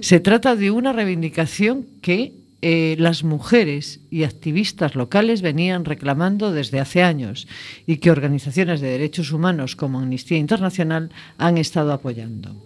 [0.00, 6.80] Se trata de una reivindicación que eh, las mujeres y activistas locales venían reclamando desde
[6.80, 7.46] hace años
[7.86, 12.56] y que organizaciones de derechos humanos como Amnistía Internacional han estado apoyando.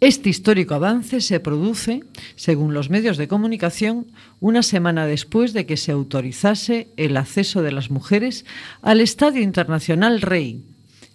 [0.00, 2.04] Este histórico avance se produce,
[2.34, 4.06] según los medios de comunicación,
[4.40, 8.46] una semana después de que se autorizase el acceso de las mujeres
[8.80, 10.62] al Estadio Internacional Rey,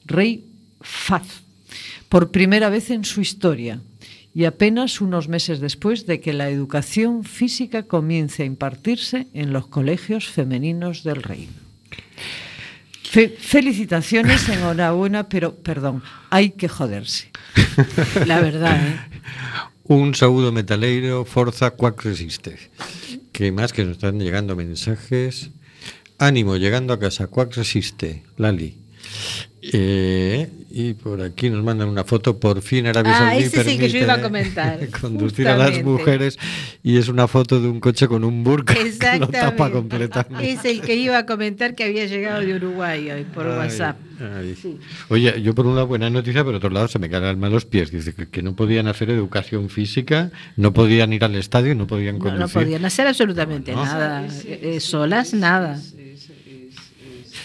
[0.06, 0.46] Rey
[0.82, 1.42] Faz,
[2.10, 3.82] por primera vez en su historia,
[4.36, 9.68] y apenas unos meses después de que la educación física comience a impartirse en los
[9.68, 11.54] colegios femeninos del reino.
[13.02, 17.32] Fe felicitaciones, enhorabuena, pero perdón, hay que joderse.
[18.26, 19.00] La verdad, ¿eh?
[19.86, 22.58] Un saludo metaleiro, Forza Quack Resiste.
[23.32, 25.52] Que más que nos están llegando mensajes.
[26.18, 28.78] Ánimo, llegando a casa, Quack Resiste, Lali.
[29.74, 33.78] Eh, y por aquí nos mandan una foto, por fin Arabia ah, Saudí ese sí
[33.78, 34.80] que yo iba a comentar.
[35.02, 36.38] conducir a las mujeres
[36.84, 40.52] y es una foto de un coche con un burka que lo tapa completamente.
[40.52, 43.98] Es el que iba a comentar que había llegado de Uruguay hoy por Ay, WhatsApp.
[44.20, 44.56] ay.
[44.62, 44.78] Sí.
[45.10, 47.66] Oye, yo por una buena noticia, pero por otro lado se me caen a los
[47.66, 47.90] pies.
[47.92, 52.18] Dice que, que no podían hacer educación física, no podían ir al estadio, no podían
[52.18, 52.42] No, conducir.
[52.58, 53.86] no podían hacer absolutamente No.
[53.86, 54.28] nada.
[54.46, 55.80] Eh, solas, nada.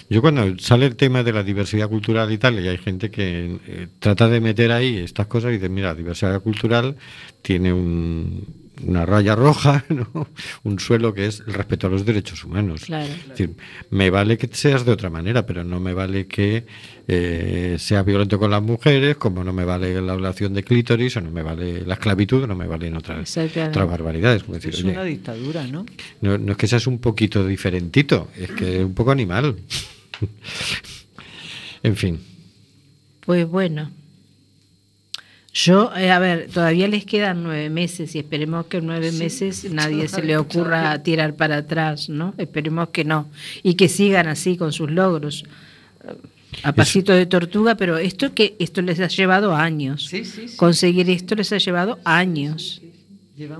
[0.09, 3.59] Yo cuando sale el tema de la diversidad cultural y tal, y hay gente que
[3.67, 6.97] eh, trata de meter ahí estas cosas y dice, mira, diversidad cultural
[7.43, 8.45] tiene un-
[8.87, 10.29] una raya roja, ¿no?
[10.65, 12.85] un suelo que es el respeto a los derechos humanos.
[12.87, 13.13] Claro.
[13.13, 13.55] Es decir,
[13.91, 16.67] me vale que seas de otra manera, pero no me vale que
[17.09, 21.21] eh, seas violento con las mujeres, como no me vale la violación de clítoris, o
[21.21, 23.37] no me vale la esclavitud, o no me valen otras,
[23.75, 24.45] barbaridades.
[24.45, 25.85] Como decir, Es oye, una dictadura, ¿no?
[26.21, 29.57] no, no es que seas un poquito diferentito, es que es un poco animal.
[31.83, 32.21] en fin.
[33.21, 33.91] Pues bueno.
[35.53, 39.65] Yo, eh, a ver, todavía les quedan nueve meses y esperemos que en nueve meses
[39.73, 42.35] nadie se le ocurra tirar para atrás, ¿no?
[42.39, 43.29] Esperemos que no.
[43.63, 45.45] Y que sigan así con sus logros.
[46.05, 46.15] eh,
[46.63, 50.07] A pasito de tortuga, pero esto que esto les ha llevado años.
[50.07, 50.57] Sí, sí, sí.
[50.57, 52.81] Conseguir esto les ha llevado años.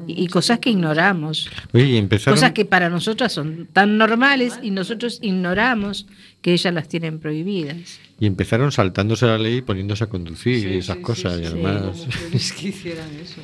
[0.07, 1.49] Y, y cosas que ignoramos.
[1.73, 2.37] Oye, y empezaron...
[2.37, 6.07] Cosas que para nosotras son tan normales y nosotros ignoramos
[6.43, 7.99] que ellas las tienen prohibidas.
[8.19, 11.37] Y empezaron saltándose la ley y poniéndose a conducir Sí, y esas sí, cosas.
[11.37, 13.41] sí, y además, quieres que hicieran eso.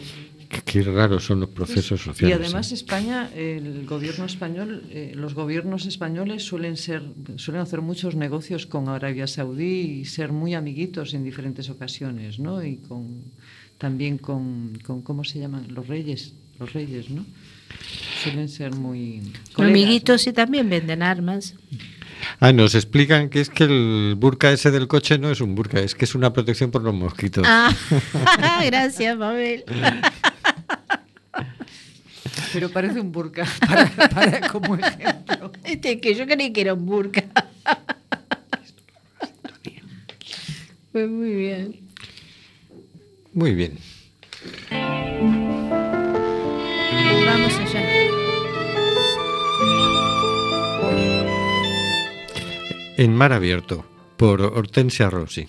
[0.65, 2.39] qué, raros son los procesos Y sociales.
[2.41, 2.75] además ¿eh?
[2.75, 7.03] España, el gobierno español, eh, los gobiernos españoles suelen ser,
[7.37, 12.63] suelen hacer muchos negocios con Arabia Saudí y ser muy amiguitos en diferentes ocasiones, ¿no?
[12.65, 13.25] Y con
[13.79, 15.67] también con, con ¿cómo se llaman?
[15.75, 17.25] Los reyes, los reyes, ¿no?
[18.23, 21.55] Suelen ser muy colegas, Amiguitos y también venden armas.
[22.41, 25.81] Ah, nos explican que es que el burka ese del coche no es un burka,
[25.81, 27.45] es que es una protección por los mosquitos.
[27.47, 27.75] Ah,
[28.65, 29.65] gracias, Mabel.
[32.53, 35.53] Pero parece un burka para, para como ejemplo.
[35.65, 37.25] Este que yo creí que era un burka.
[40.93, 41.86] Pues muy bien.
[43.37, 43.77] Muy bien.
[47.27, 47.83] Vamos allá.
[52.97, 53.85] En Mar Abierto,
[54.17, 55.47] por Hortensia Rossi.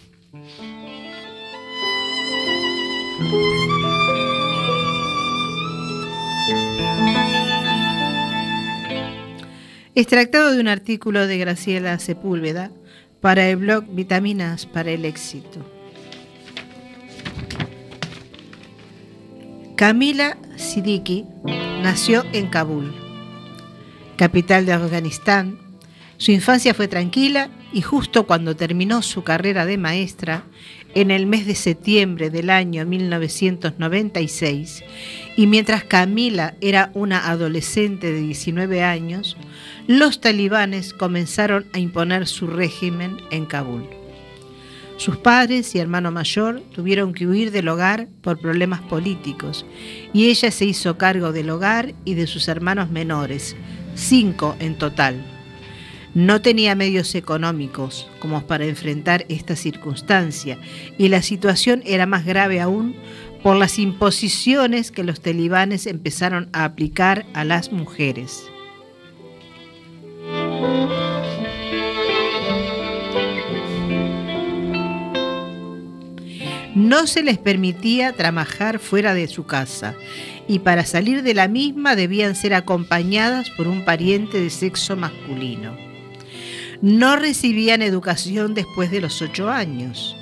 [9.95, 12.69] Extractado de un artículo de Graciela Sepúlveda
[13.21, 15.76] para el blog Vitaminas para el Éxito.
[19.77, 21.23] Camila Siddiqui
[21.83, 22.95] nació en Kabul,
[24.15, 25.59] capital de Afganistán.
[26.17, 30.45] Su infancia fue tranquila y justo cuando terminó su carrera de maestra,
[30.95, 34.83] en el mes de septiembre del año 1996,
[35.35, 39.37] y mientras Camila era una adolescente de 19 años,
[39.85, 44.06] los talibanes comenzaron a imponer su régimen en Kabul.
[44.97, 49.63] Sus padres y hermano mayor tuvieron que huir del hogar por problemas políticos
[50.11, 53.55] y ella se hizo cargo del hogar y de sus hermanos menores,
[53.93, 55.23] cinco en total.
[56.15, 60.57] No tenía medios económicos como para enfrentar esta circunstancia
[60.97, 62.95] y la situación era más grave aún
[63.43, 68.49] por las imposiciones que los talibanes empezaron a aplicar a las mujeres.
[76.77, 79.95] No se les permitía trabajar fuera de su casa
[80.47, 85.75] y para salir de la misma debían ser acompañadas por un pariente de sexo masculino.
[86.83, 90.15] No recibían educación después de los ocho años.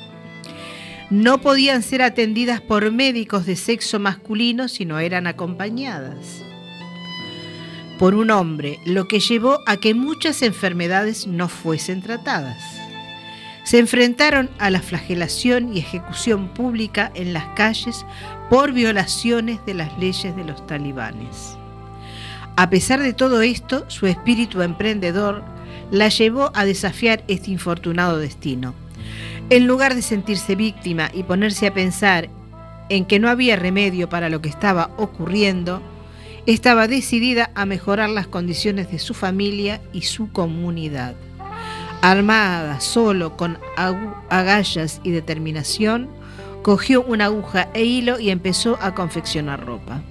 [1.09, 6.41] No podían ser atendidas por médicos de sexo masculino si no eran acompañadas
[7.99, 12.84] por un hombre, lo que llevó a que muchas enfermedades no fuesen tratadas
[13.65, 18.05] se enfrentaron a la flagelación y ejecución pública en las calles
[18.49, 21.57] por violaciones de las leyes de los talibanes.
[22.57, 25.43] A pesar de todo esto, su espíritu emprendedor
[25.89, 28.75] la llevó a desafiar este infortunado destino.
[29.49, 32.29] En lugar de sentirse víctima y ponerse a pensar
[32.89, 35.81] en que no había remedio para lo que estaba ocurriendo,
[36.45, 41.15] estaba decidida a mejorar las condiciones de su familia y su comunidad.
[42.05, 43.57] Armada solo con
[44.29, 46.07] agallas y determinación,
[46.61, 50.03] cogió una aguja e hilo y empezó a confeccionar ropa.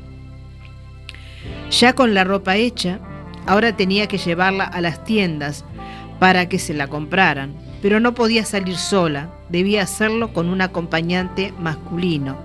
[1.71, 2.99] Ya con la ropa hecha,
[3.47, 5.65] ahora tenía que llevarla a las tiendas
[6.19, 11.55] para que se la compraran, pero no podía salir sola, debía hacerlo con un acompañante
[11.61, 12.37] masculino.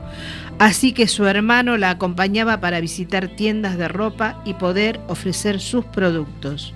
[0.60, 5.86] Así que su hermano la acompañaba para visitar tiendas de ropa y poder ofrecer sus
[5.86, 6.76] productos.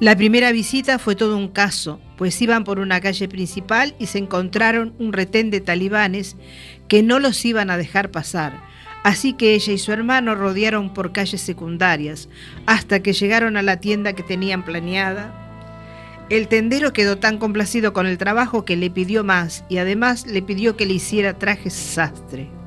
[0.00, 4.18] La primera visita fue todo un caso, pues iban por una calle principal y se
[4.18, 6.36] encontraron un retén de talibanes
[6.86, 8.62] que no los iban a dejar pasar.
[9.02, 12.28] Así que ella y su hermano rodearon por calles secundarias
[12.66, 15.34] hasta que llegaron a la tienda que tenían planeada.
[16.30, 20.42] El tendero quedó tan complacido con el trabajo que le pidió más y además le
[20.42, 22.57] pidió que le hiciera trajes sastre.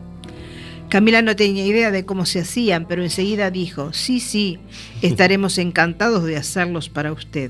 [0.91, 4.59] Camila no tenía idea de cómo se hacían, pero enseguida dijo, sí, sí,
[5.01, 7.49] estaremos encantados de hacerlos para usted.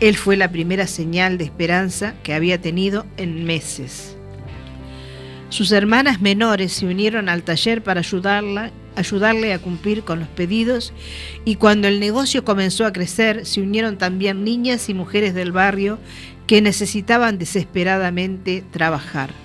[0.00, 4.16] Él fue la primera señal de esperanza que había tenido en meses.
[5.48, 10.92] Sus hermanas menores se unieron al taller para ayudarla, ayudarle a cumplir con los pedidos
[11.44, 16.00] y cuando el negocio comenzó a crecer se unieron también niñas y mujeres del barrio
[16.48, 19.43] que necesitaban desesperadamente trabajar.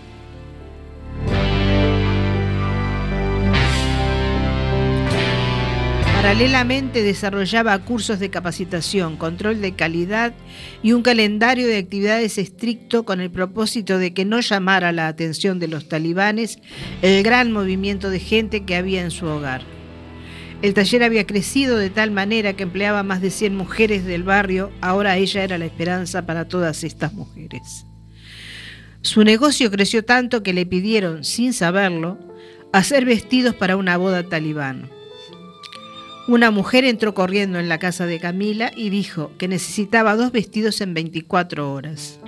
[6.22, 10.34] Paralelamente desarrollaba cursos de capacitación, control de calidad
[10.84, 15.59] y un calendario de actividades estricto con el propósito de que no llamara la atención
[15.59, 16.59] de los talibanes
[17.01, 19.61] el gran movimiento de gente que había en su hogar.
[20.61, 24.72] El taller había crecido de tal manera que empleaba más de 100 mujeres del barrio,
[24.82, 27.86] ahora ella era la esperanza para todas estas mujeres.
[29.03, 32.20] Su negocio creció tanto que le pidieron, sin saberlo,
[32.74, 34.98] hacer vestidos para una boda talibán.
[36.30, 40.80] Una mujer entró corriendo en la casa de Camila y dijo que necesitaba dos vestidos
[40.80, 42.19] en 24 horas.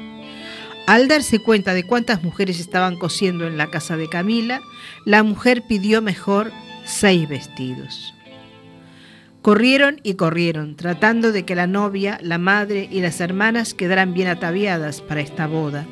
[0.87, 4.59] Al darse cuenta de cuántas mujeres estaban cosiendo en la casa de Camila,
[5.05, 6.51] la mujer pidió mejor
[6.83, 8.15] seis vestidos.
[9.43, 14.29] Corrieron y corrieron, tratando de que la novia, la madre y las hermanas quedaran bien
[14.29, 15.85] ataviadas para esta boda.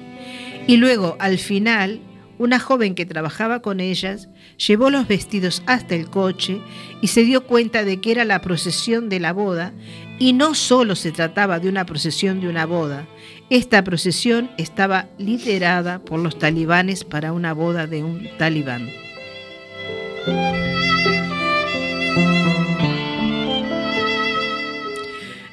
[0.66, 2.01] Y luego, al final,
[2.39, 4.30] una joven que trabajaba con ellas
[4.68, 6.62] llevó los vestidos hasta el coche
[7.01, 9.74] y se dio cuenta de que era la procesión de la boda
[10.20, 13.07] y no solo se trataba de una procesión de una boda,
[13.49, 18.89] esta procesión estaba liderada por los talibanes para una boda de un talibán.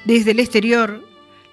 [0.04, 1.04] Desde el exterior,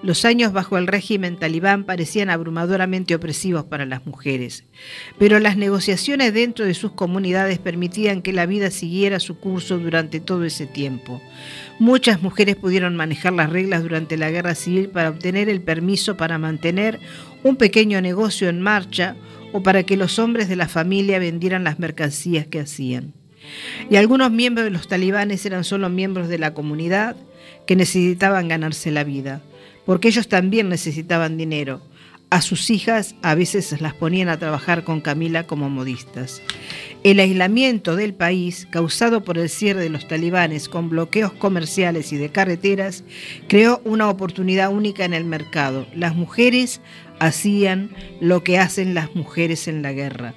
[0.04, 4.66] los años bajo el régimen talibán parecían abrumadoramente opresivos para las mujeres,
[5.18, 10.20] pero las negociaciones dentro de sus comunidades permitían que la vida siguiera su curso durante
[10.20, 11.22] todo ese tiempo.
[11.80, 16.38] Muchas mujeres pudieron manejar las reglas durante la guerra civil para obtener el permiso para
[16.38, 17.00] mantener
[17.44, 19.16] un pequeño negocio en marcha
[19.54, 23.14] o para que los hombres de la familia vendieran las mercancías que hacían.
[23.90, 27.16] Y algunos miembros de los talibanes eran solo miembros de la comunidad
[27.66, 29.42] que necesitaban ganarse la vida
[29.86, 31.82] porque ellos también necesitaban dinero.
[32.34, 36.42] A sus hijas a veces las ponían a trabajar con Camila como modistas.
[37.04, 42.18] El aislamiento del país, causado por el cierre de los talibanes con bloqueos comerciales y
[42.18, 43.04] de carreteras,
[43.48, 45.86] creó una oportunidad única en el mercado.
[45.96, 46.82] Las mujeres
[47.20, 50.34] hacían lo que hacen las mujeres en la guerra.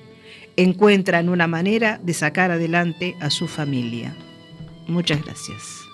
[0.57, 4.15] Encuentran una manera de sacar adelante a su familia.
[4.87, 5.86] Muchas gracias.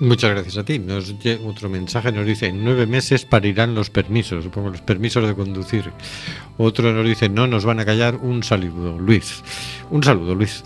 [0.00, 0.78] Muchas gracias a ti.
[0.78, 5.34] Nos otro mensaje nos dice, en nueve meses parirán los permisos, supongo los permisos de
[5.34, 5.92] conducir.
[6.56, 8.16] Otro nos dice, no nos van a callar.
[8.16, 9.42] Un saludo, Luis.
[9.90, 10.64] Un saludo, Luis.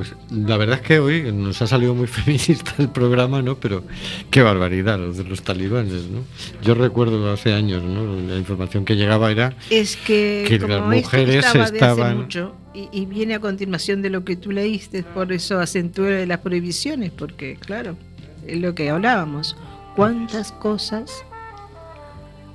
[0.00, 3.56] Pues la verdad es que hoy nos ha salido muy feminista el programa, ¿no?
[3.56, 3.84] Pero
[4.30, 6.20] qué barbaridad los de los talibanes, ¿no?
[6.62, 8.16] Yo recuerdo hace años, ¿no?
[8.16, 13.34] La información que llegaba era es que, que las mujeres estaban mucho, y, y, viene
[13.34, 17.98] a continuación de lo que tú leíste, por eso acentué las prohibiciones, porque claro,
[18.46, 19.54] es lo que hablábamos.
[19.96, 21.26] ¿Cuántas cosas,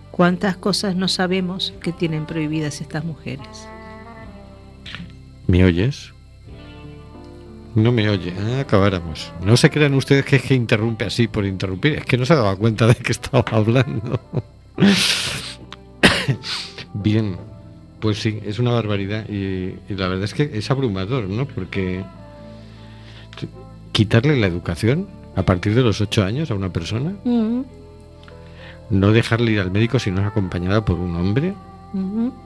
[0.10, 3.68] cuántas cosas no sabemos que tienen prohibidas estas mujeres?
[5.46, 6.15] ¿Me oyes?
[7.76, 9.34] No me oye, ah, acabáramos.
[9.44, 12.34] No se crean ustedes que es que interrumpe así por interrumpir, es que no se
[12.34, 14.18] daba cuenta de que estaba hablando.
[16.94, 17.36] Bien,
[18.00, 21.46] pues sí, es una barbaridad y, y, la verdad es que es abrumador, ¿no?
[21.46, 22.02] Porque
[23.92, 27.66] quitarle la educación a partir de los ocho años a una persona, uh -huh.
[28.90, 31.54] no dejarle ir al médico si no es acompañada por un hombre.
[31.94, 32.45] Uh -huh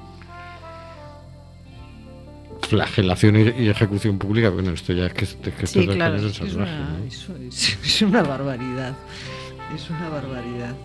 [2.69, 6.35] flagelación y, ejecución pública, bueno, esto ya es que, es que sí, esto claro, es,
[6.35, 7.05] salvaje, una, ¿no?
[7.05, 8.95] es, es, es, una barbaridad.
[9.75, 10.75] Es una barbaridad.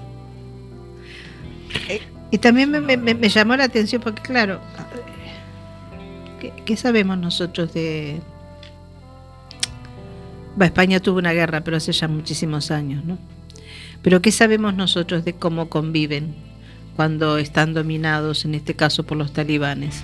[1.89, 4.61] Eh, y también me, me, me, llamó la atención porque, claro,
[6.41, 8.20] ¿qué, qué sabemos nosotros de...
[10.61, 13.18] Va, España tuvo una guerra, pero hace ya muchísimos años, ¿no?
[14.03, 16.35] Pero ¿qué sabemos nosotros de cómo conviven
[16.97, 20.03] cuando están dominados, en este caso, por los talibanes?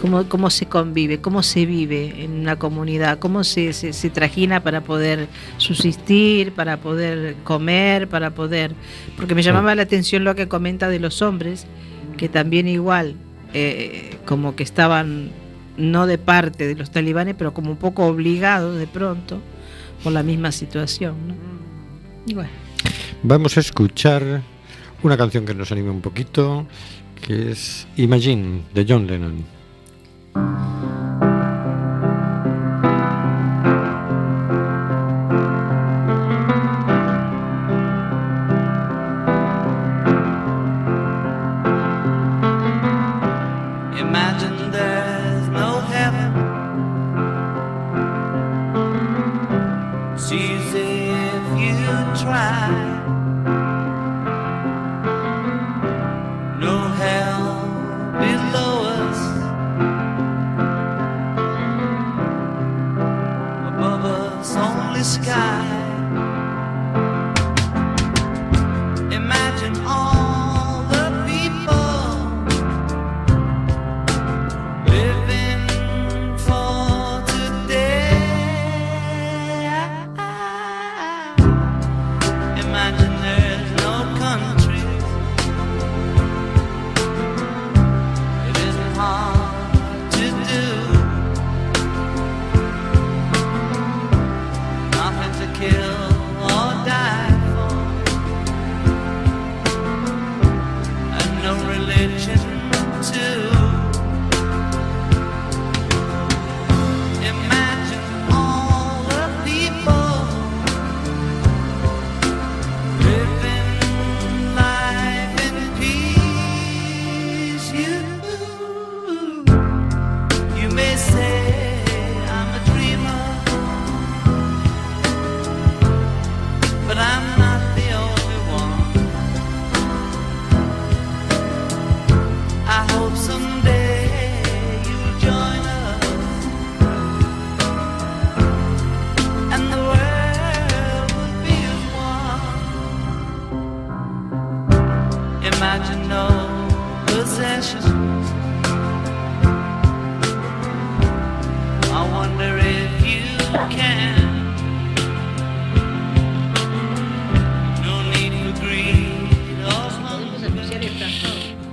[0.00, 4.62] Cómo, cómo se convive, cómo se vive en una comunidad, cómo se, se, se, trajina
[4.62, 5.28] para poder
[5.58, 8.72] subsistir, para poder comer, para poder...
[9.16, 11.66] Porque me llamaba la atención lo que comenta de los hombres,
[12.16, 13.14] que también igual,
[13.52, 15.30] eh, como que estaban
[15.76, 19.40] no de parte de los talibanes, pero como un poco obligados de pronto
[20.02, 21.14] por la misma situación.
[21.28, 21.34] ¿no?
[22.26, 22.50] Y bueno.
[23.22, 24.42] Vamos a escuchar
[25.02, 26.66] una canción que nos anime un poquito,
[27.26, 29.59] que es Imagine, de John Lennon.
[30.40, 30.69] Mm-hmm.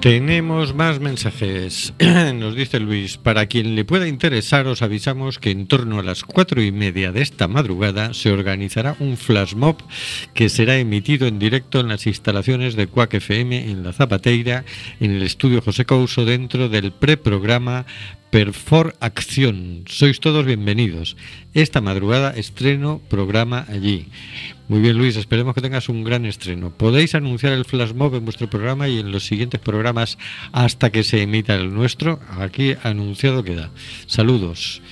[0.08, 1.93] Tenemos más mensajes.
[1.99, 6.24] Nos dice Luis, para quien le pueda interesar, os avisamos que en torno a las
[6.24, 9.76] cuatro y media de esta madrugada se organizará un flash mob
[10.34, 14.64] que será emitido en directo en las instalaciones de Cuac FM en La Zapateira,
[15.01, 17.86] en el estudio José Couso, dentro del preprograma
[18.38, 19.81] Perfor Acción.
[19.89, 21.17] Sois todos bienvenidos.
[21.55, 24.09] Esta madrugada estreno programa allí.
[24.67, 26.69] Muy bien, Luis, esperemos que tengas un gran estreno.
[26.69, 30.19] Podéis anunciar el flash mob en vuestro programa y en los siguientes programas
[30.51, 32.19] hasta que se emita el nuestro.
[32.29, 33.71] Aquí anunciado queda.
[34.05, 34.83] Saludos.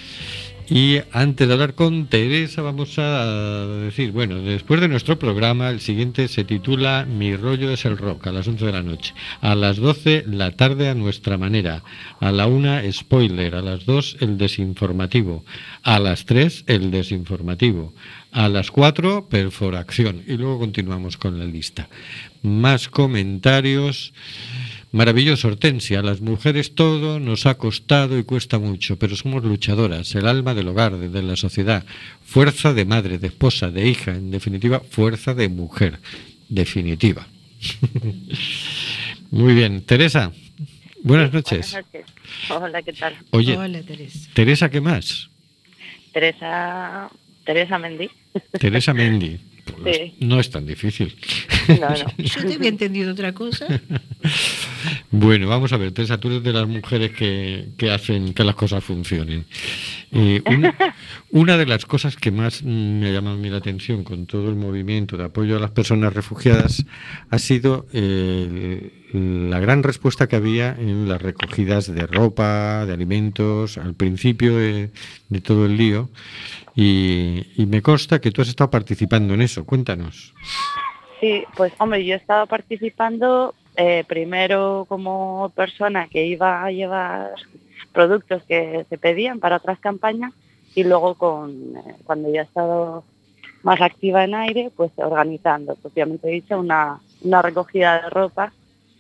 [0.68, 5.80] Y antes de hablar con Teresa, vamos a decir, bueno, después de nuestro programa, el
[5.80, 9.14] siguiente se titula Mi rollo es el rock, a las 11 de la noche.
[9.42, 11.84] A las 12, la tarde a nuestra manera.
[12.20, 13.56] A la 1, spoiler.
[13.56, 15.46] A las 2, el desinformativo.
[15.84, 17.94] A las 3, el desinformativo.
[18.32, 20.24] A las 4, perforación.
[20.26, 21.90] Y luego continuamos con la lista.
[22.42, 24.14] Más comentarios.
[24.96, 26.02] Maravilloso, Hortensia.
[26.02, 30.70] Las mujeres todo nos ha costado y cuesta mucho, pero somos luchadoras, el alma del
[30.70, 31.84] hogar, de, de la sociedad,
[32.24, 36.00] fuerza de madre, de esposa, de hija, en definitiva, fuerza de mujer,
[36.48, 37.28] definitiva.
[39.32, 40.32] Muy bien, Teresa,
[41.04, 41.74] buenas noches.
[41.74, 42.16] Buenas noches.
[42.50, 43.18] Hola, ¿qué tal?
[43.32, 44.30] Oye, Hola, Teresa.
[44.34, 45.30] Teresa, ¿qué más?
[46.14, 47.10] Teresa,
[47.44, 48.10] Teresa Mendy.
[48.58, 49.42] Teresa Mendy.
[49.66, 50.14] Pues Sí.
[50.20, 51.16] No es tan difícil.
[51.68, 51.96] No, no.
[52.18, 53.68] Yo te había entendido otra cosa.
[55.10, 58.56] Bueno, vamos a ver, Teresa, tú eres de las mujeres que, que hacen que las
[58.56, 59.46] cosas funcionen.
[60.12, 60.76] Eh, una,
[61.32, 64.50] una de las cosas que más me ha llamado a mí la atención con todo
[64.50, 66.86] el movimiento de apoyo a las personas refugiadas
[67.30, 73.78] ha sido eh, la gran respuesta que había en las recogidas de ropa, de alimentos,
[73.78, 74.90] al principio de,
[75.44, 76.10] todo el lío.
[76.76, 79.66] Y, y me consta que tú has estado participando en eso.
[79.66, 80.34] Cuéntanos.
[81.22, 87.32] Sí, pues hombre, yo he estado participando eh, primero como persona que iba a llevar
[87.92, 90.34] productos que se pedían para otras campañas
[90.76, 93.04] y luego con eh, cuando ya he estado
[93.64, 98.54] más activa en aire, pues organizando, propiamente dicho, una, una recogida de ropa.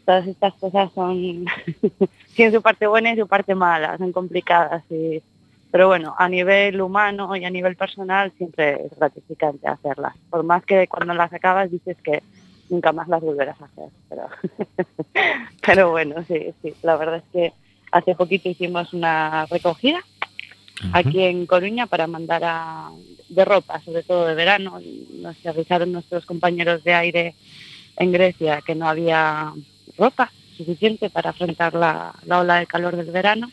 [0.05, 1.45] Todas estas cosas son,
[2.35, 4.83] tienen su parte buena y su parte mala, son complicadas.
[4.89, 5.21] Y,
[5.71, 10.15] pero bueno, a nivel humano y a nivel personal siempre es gratificante hacerlas.
[10.29, 12.21] Por más que cuando las acabas dices que
[12.69, 13.89] nunca más las volverás a hacer.
[14.09, 14.29] Pero,
[15.65, 16.73] pero bueno, sí, sí.
[16.83, 17.53] La verdad es que
[17.91, 19.99] hace poquito hicimos una recogida
[20.93, 22.91] aquí en Coruña para mandar a,
[23.29, 24.79] de ropa, sobre todo de verano.
[25.15, 27.35] Nos avisaron nuestros compañeros de aire
[27.97, 29.53] en Grecia que no había
[29.97, 33.51] ropa suficiente para afrontar la, la ola de calor del verano.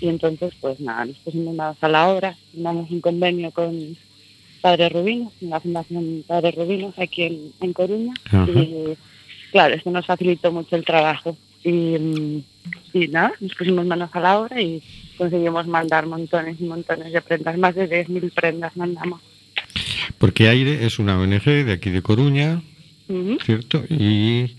[0.00, 3.96] Y entonces, pues nada, nos pusimos manos a la obra, firmamos un convenio con
[4.60, 8.14] Padre Rubinos, en la Fundación Padre Rubinos aquí en, en Coruña.
[8.26, 8.46] Ajá.
[8.50, 8.96] Y
[9.50, 11.36] claro, esto nos facilitó mucho el trabajo.
[11.64, 12.42] Y, mm,
[12.94, 14.82] y nada, nos pusimos manos a la obra y
[15.16, 19.20] conseguimos mandar montones y montones de prendas, más de 10.000 prendas mandamos.
[20.18, 22.62] Porque Aire es una ONG de aquí de Coruña.
[23.44, 23.84] ¿cierto?
[23.88, 24.54] Y,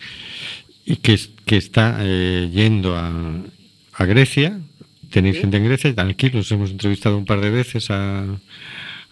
[0.91, 3.11] y que, es- que está eh, yendo a,
[3.93, 4.59] a Grecia.
[5.11, 5.41] Tenéis Sí.
[5.41, 8.23] gente en Grecia, aquí los hemos entrevistado un par de veces a,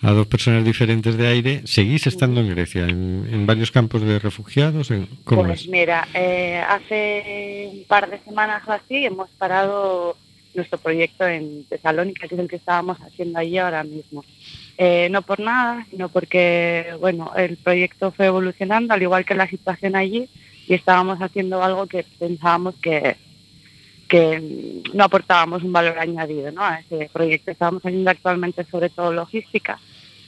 [0.07, 1.61] a dos personas diferentes de aire.
[1.65, 2.83] ¿Seguís estando en Grecia?
[2.87, 4.91] ¿En, en varios campos de refugiados?
[4.91, 5.67] ¿En- ¿Cómo Pues es?
[5.69, 10.15] mira, eh, hace un par de semanas o así hemos parado
[10.53, 14.23] nuestro proyecto en Tesalónica, que es el que estábamos haciendo allí ahora mismo.
[14.79, 19.47] Eh, no por nada, sino porque bueno, el proyecto fue evolucionando, al igual que la
[19.47, 20.27] situación allí,
[20.67, 23.15] y estábamos haciendo algo que pensábamos que,
[24.07, 24.41] que
[24.93, 26.63] no aportábamos un valor añadido ¿no?
[26.63, 27.51] a ese proyecto.
[27.51, 29.79] Estábamos haciendo actualmente sobre todo logística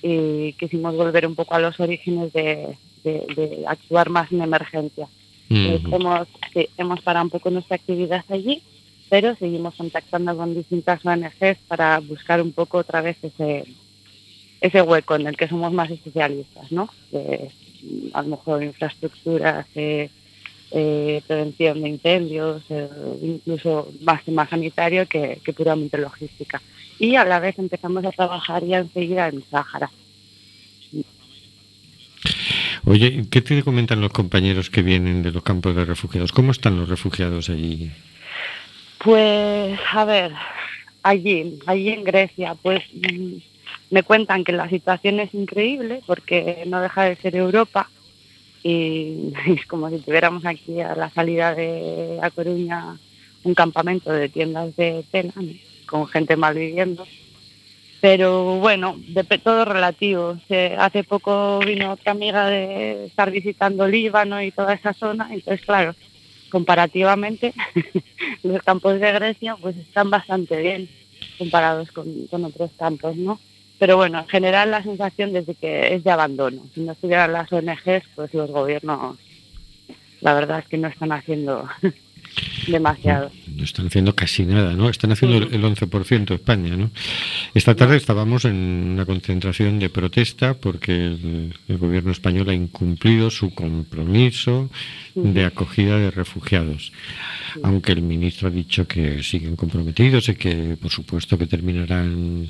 [0.01, 5.07] y quisimos volver un poco a los orígenes de, de- de actuar más en emergencia.
[5.93, 8.61] Hemos, sí, hemos parado un poco nuestra actividad allí,
[9.09, 13.65] pero seguimos contactando con distintas ONGs para buscar un poco otra vez ese,
[14.61, 16.89] ese hueco en el que somos más especialistas, ¿no?
[17.11, 17.49] De,
[17.81, 20.09] mm, a lo mejor infraestructuras, eh,
[20.71, 22.89] eh, prevención de incendios, eh,
[23.21, 26.61] incluso más tema sanitario que, que puramente logística.
[26.99, 29.89] Y a la vez empezamos a trabajar ya enseguida en Sáhara.
[32.85, 36.31] Oye, ¿qué te comentan los compañeros que vienen de los campos de refugiados?
[36.31, 37.91] ¿Cómo están los refugiados allí?
[39.03, 40.33] Pues, a ver,
[41.03, 43.35] allí, allí en Grecia, pues mm,
[43.91, 47.89] me cuentan que la situación es increíble porque no deja de ser Europa
[48.63, 52.99] y es como si tuviéramos aquí a la salida de A Coruña
[53.43, 55.33] un campamento de tiendas de tela
[55.85, 57.09] con gente mal viviendo.
[58.01, 60.37] Pero bueno, dep- todo relativo.
[60.77, 65.95] Hace poco vino otra amiga de estar visitando Líbano y toda esa zona, entonces claro,
[66.49, 67.53] comparativamente
[68.43, 70.91] los campos de Grecia pues están bastante bien
[71.37, 73.41] comparados con, con otros campos, ¿no?
[73.79, 76.67] Pero bueno, en general la sensación desde que es de abandono.
[76.75, 79.17] Si no estuvieran las ONGs, pues los gobiernos,
[80.19, 81.67] la verdad es que no están haciendo
[82.67, 83.31] demasiado.
[83.47, 84.89] No están haciendo casi nada, ¿no?
[84.89, 86.91] Están haciendo el el 11% España, ¿no?
[87.53, 93.29] Esta tarde estábamos en una concentración de protesta porque el, el gobierno español ha incumplido
[93.29, 94.69] su compromiso
[95.15, 96.91] de acogida de refugiados.
[97.63, 102.49] Aunque el ministro ha dicho que siguen comprometidos y que, por supuesto, que terminarán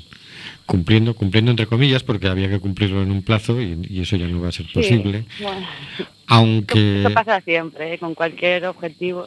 [0.66, 4.26] cumpliendo, cumpliendo entre comillas, porque había que cumplirlo en un plazo y, y eso ya
[4.26, 5.24] no va a ser Sí, posible.
[5.40, 5.66] bueno,
[6.26, 7.98] Aunque Eso pasa siempre, ¿eh?
[7.98, 9.26] con cualquier objetivo,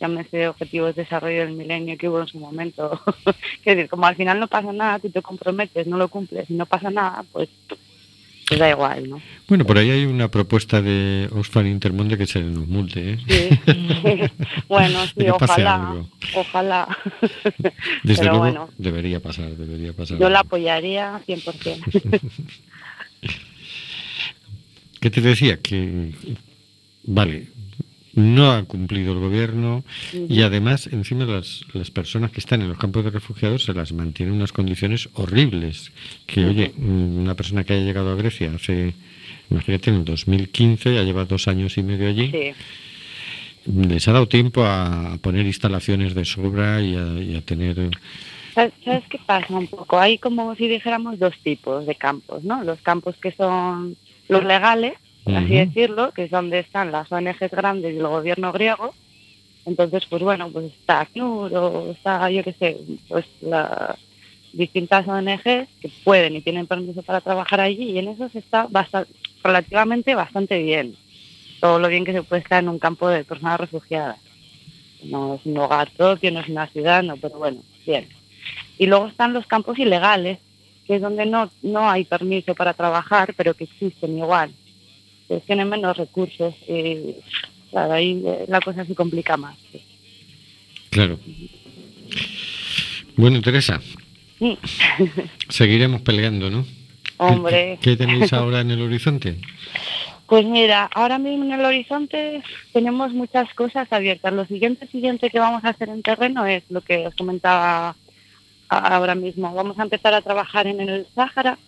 [0.00, 3.00] llámese objetivos de desarrollo del milenio que hubo en su momento.
[3.26, 6.54] es decir, como al final no pasa nada, tú te comprometes, no lo cumples y
[6.54, 7.48] no pasa nada, pues,
[8.52, 9.22] pues da igual, ¿no?
[9.48, 13.18] Bueno, por ahí hay una propuesta de Oxfam Intermonde que se nos multe, ¿eh?
[13.26, 13.48] Sí.
[14.68, 16.98] bueno, sí, ojalá, ojalá.
[18.02, 20.18] Desde Pero luego bueno, debería pasar, debería pasar.
[20.18, 22.20] yo la apoyaría 100%.
[25.00, 25.60] ¿Qué te decía?
[25.60, 26.12] Que,
[27.04, 27.48] vale,
[28.14, 32.78] no ha cumplido el gobierno y además encima las, las personas que están en los
[32.78, 35.92] campos de refugiados se las mantienen en unas condiciones horribles.
[36.26, 38.92] Que, oye, mm, una persona que haya llegado a Grecia hace,
[39.50, 42.52] imagínate, en el 2015, ya lleva dos años y medio allí, Sí.
[43.88, 47.90] les ha dado tiempo a poner instalaciones de sobra y a, y a tener...
[48.54, 49.98] ¿Sabes sabes qué pasa un poco?
[49.98, 52.62] Hay como si dijéramos dos tipos de campos, ¿no?
[52.64, 53.96] Los campos que son
[54.28, 54.92] los legales,
[55.24, 58.94] por así decirlo, que es donde están las ONGs grandes y el gobierno griego.
[59.64, 62.76] Entonces, pues bueno, pues está ACNUR o está, yo qué sé,
[63.08, 63.96] pues las
[64.52, 68.66] distintas ONGs que pueden y tienen permiso para trabajar allí y en eso se está
[68.68, 69.06] basta-
[69.42, 70.96] relativamente bastante bien.
[71.60, 74.18] Todo lo bien que se puede estar en un campo de personas refugiadas.
[75.04, 78.08] No es un hogar propio, no es una ciudad, no, pero bueno, bien.
[78.78, 80.38] Y luego están los campos ilegales,
[80.86, 84.52] que es donde no, no hay permiso para trabajar, pero que existen igual.
[85.46, 87.14] Tienen menos recursos y
[87.70, 89.56] claro, ahí eh, la cosa se complica más.
[90.90, 91.18] Claro.
[93.16, 93.80] Bueno, Teresa,
[94.38, 94.58] Sí.
[95.48, 96.66] seguiremos peleando, ¿no?
[97.18, 97.78] Hombre.
[97.80, 99.36] ¿Qué tenéis ahora en el horizonte?
[100.24, 102.42] Pues mira, ahora mismo en el horizonte
[102.72, 104.32] tenemos muchas cosas abiertas.
[104.32, 107.94] Lo siguiente, siguiente que vamos a hacer en terreno es lo que os comentaba
[108.70, 109.52] ahora mismo.
[109.52, 111.58] Vamos a empezar a trabajar en el Sáhara,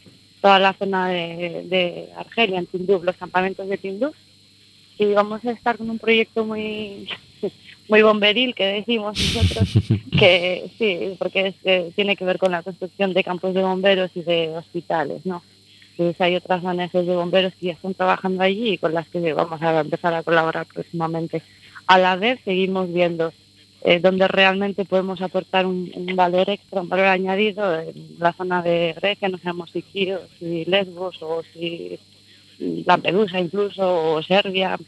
[0.44, 4.14] toda la zona de, de Argelia, en Tinduf, los campamentos de Tinduf.
[4.98, 7.08] Y vamos a estar con un proyecto muy
[7.88, 9.72] muy bomberil que decimos nosotros,
[10.18, 14.10] que sí, porque es, eh, tiene que ver con la construcción de campos de bomberos
[14.16, 15.42] y de hospitales, ¿no?
[15.92, 19.32] Entonces hay otras ONGs de bomberos que ya están trabajando allí y con las que
[19.32, 21.40] vamos a empezar a colaborar próximamente.
[21.86, 23.32] A la vez seguimos viendo
[23.84, 28.62] eh, donde realmente podemos aportar un, un valor extra, un valor añadido en la zona
[28.62, 31.98] de Grecia, no sabemos si Quíos, si Lesbos o si
[32.86, 33.82] Lampedusa incluso,
[34.14, 34.78] o Serbia.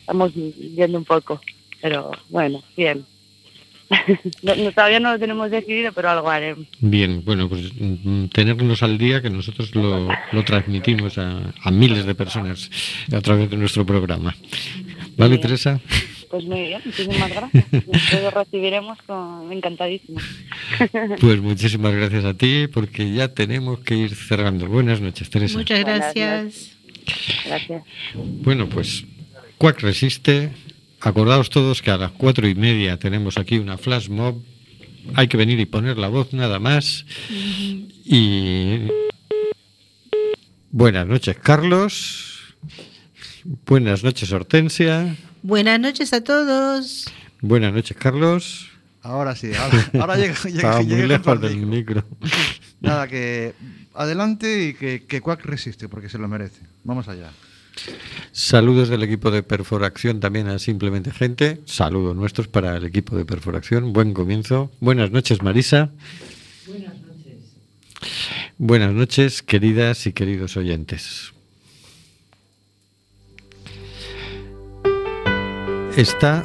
[0.00, 1.40] Estamos viendo un poco,
[1.80, 3.04] pero bueno, bien.
[4.42, 6.66] No- no- todavía no lo tenemos decidido, pero algo haremos.
[6.80, 12.06] Bien, bueno, pues mm, tenernos al día que nosotros lo, lo transmitimos a, a miles
[12.06, 12.70] de personas
[13.12, 14.34] a través de nuestro programa.
[15.18, 15.36] ¿Vale.
[15.38, 15.78] Teresa?
[16.32, 17.66] Pues muy bien, muchísimas gracias.
[17.72, 20.22] Nosotros lo recibiremos con encantadísimos.
[21.20, 24.66] Pues muchísimas gracias a ti porque ya tenemos que ir cerrando.
[24.66, 25.58] Buenas noches, Teresa.
[25.58, 26.70] Muchas gracias.
[27.44, 27.84] Gracias.
[28.14, 29.04] Bueno, pues
[29.58, 30.50] Cuac resiste.
[31.00, 34.42] Acordaos todos que a las cuatro y media tenemos aquí una flash mob.
[35.14, 37.04] Hay que venir y poner la voz nada más.
[38.06, 38.88] Y
[40.70, 42.56] buenas noches, Carlos.
[43.66, 45.14] Buenas noches, Hortensia.
[45.42, 47.06] Buenas noches a todos.
[47.40, 48.70] Buenas noches, Carlos.
[49.02, 52.04] Ahora sí, ahora, ahora llega, llega, Estaba muy llega lejos del micro.
[52.20, 52.28] micro.
[52.80, 53.54] Nada, que
[53.94, 56.60] adelante y que, que Quack resiste, porque se lo merece.
[56.84, 57.30] Vamos allá.
[58.30, 61.60] Saludos del equipo de perforación también a Simplemente Gente.
[61.64, 63.92] Saludos nuestros para el equipo de perforación.
[63.92, 64.70] Buen comienzo.
[64.78, 65.90] Buenas noches, Marisa.
[66.66, 67.36] Buenas noches.
[68.58, 71.32] Buenas noches, queridas y queridos oyentes.
[75.96, 76.42] Está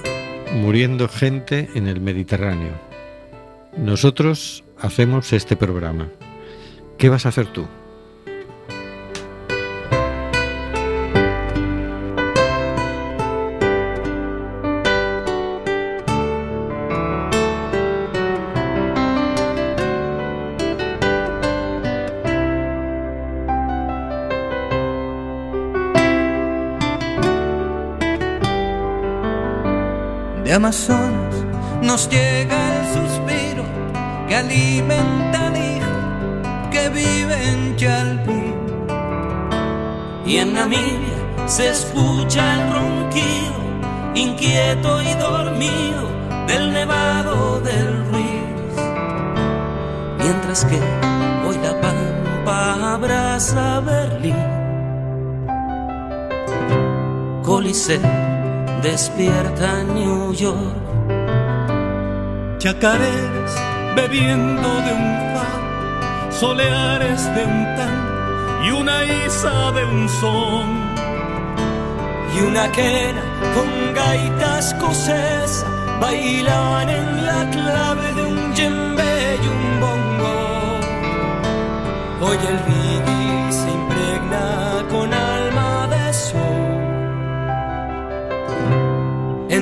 [0.55, 2.73] muriendo gente en el Mediterráneo.
[3.77, 6.09] Nosotros hacemos este programa.
[6.97, 7.65] ¿Qué vas a hacer tú?
[31.81, 33.63] Nos llega el suspiro
[34.27, 38.53] que alimenta al hijo que vive en Chalpín.
[40.25, 43.55] Y en Namibia se escucha el ronquido,
[44.13, 46.03] inquieto y dormido,
[46.47, 48.75] del nevado del Ruiz.
[50.19, 50.81] Mientras que
[51.47, 54.35] hoy la pampa abraza Berlín.
[57.41, 58.26] Coliseo
[58.81, 60.75] despierta New York.
[62.59, 63.53] Chacareras
[63.95, 67.97] bebiendo de un far, soleares de un tan
[68.65, 70.87] y una isa de un son.
[72.35, 73.23] y una quena
[73.55, 75.65] con gaita escocesa
[75.99, 80.35] bailan en la clave de un djembe y un bongo.
[82.21, 82.59] Hoy el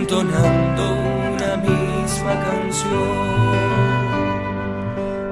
[0.05, 0.83] entonando
[1.33, 2.93] una misma canción.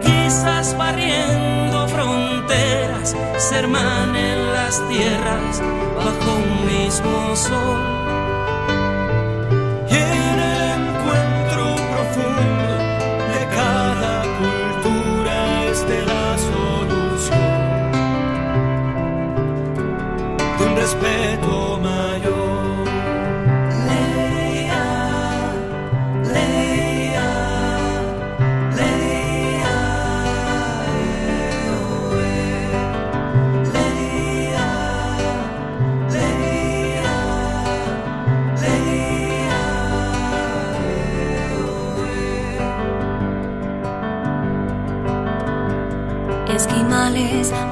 [0.01, 5.61] Quizás barriendo fronteras, se hermanen las tierras
[5.95, 7.81] bajo un mismo sol.
[9.91, 11.63] Y en el encuentro
[11.93, 12.73] profundo
[13.33, 17.51] de cada cultura esté la solución
[20.57, 21.22] de un respeto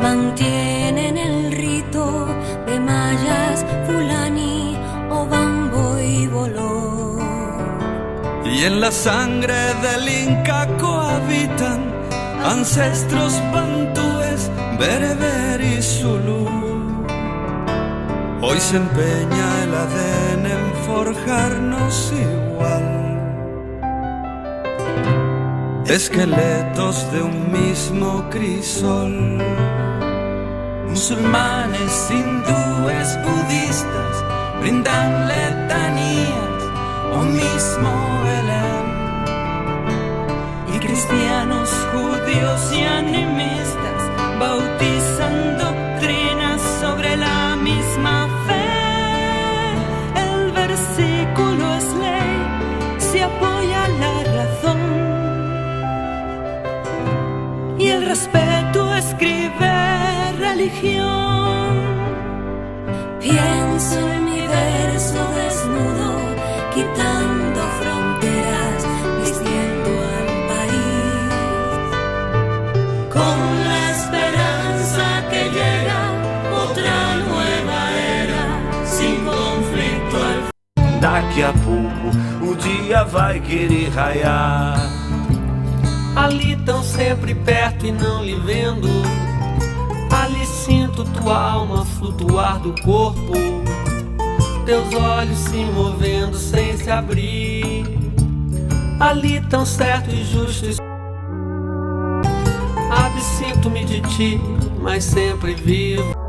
[0.01, 2.27] mantienen el rito
[2.65, 4.77] de mayas, fulani
[5.09, 7.17] o bambo y boló.
[8.45, 11.79] Y en la sangre del Inca cohabitan
[12.43, 14.49] ancestros bantúes,
[14.79, 16.47] bereber y zulú.
[18.41, 22.91] Hoy se empeña el ADN en forjarnos igual.
[25.85, 29.37] Esqueletos de un mismo crisol.
[30.91, 34.15] Musulmanes, hindúes, budistas
[34.59, 36.61] brindan letanías
[37.13, 37.91] o mismo
[38.25, 38.85] Belén.
[40.75, 44.01] Y cristianos, judíos y animistas
[44.37, 45.30] bautizan
[60.61, 61.75] religión.
[63.19, 66.09] Pienso en mi verso desnudo,
[66.73, 68.85] quitando fronteras,
[69.19, 71.31] vistiendo al país.
[73.15, 73.37] Con
[73.67, 76.01] la esperanza que llega
[76.63, 76.97] otra
[77.29, 77.79] nueva
[78.21, 78.43] era
[78.85, 80.39] sin conflito al
[80.99, 82.07] Daqui a pouco
[82.43, 84.79] o dia vai querer raiar.
[86.15, 89.30] Ali tão sempre perto e não lhe vendo.
[90.65, 93.33] Sinto tua alma flutuar do corpo.
[94.63, 97.83] Teus olhos se movendo sem se abrir.
[98.99, 100.67] Ali tão certo e justo.
[102.91, 104.39] Absinto-me de ti,
[104.79, 106.20] mas sempre vivo.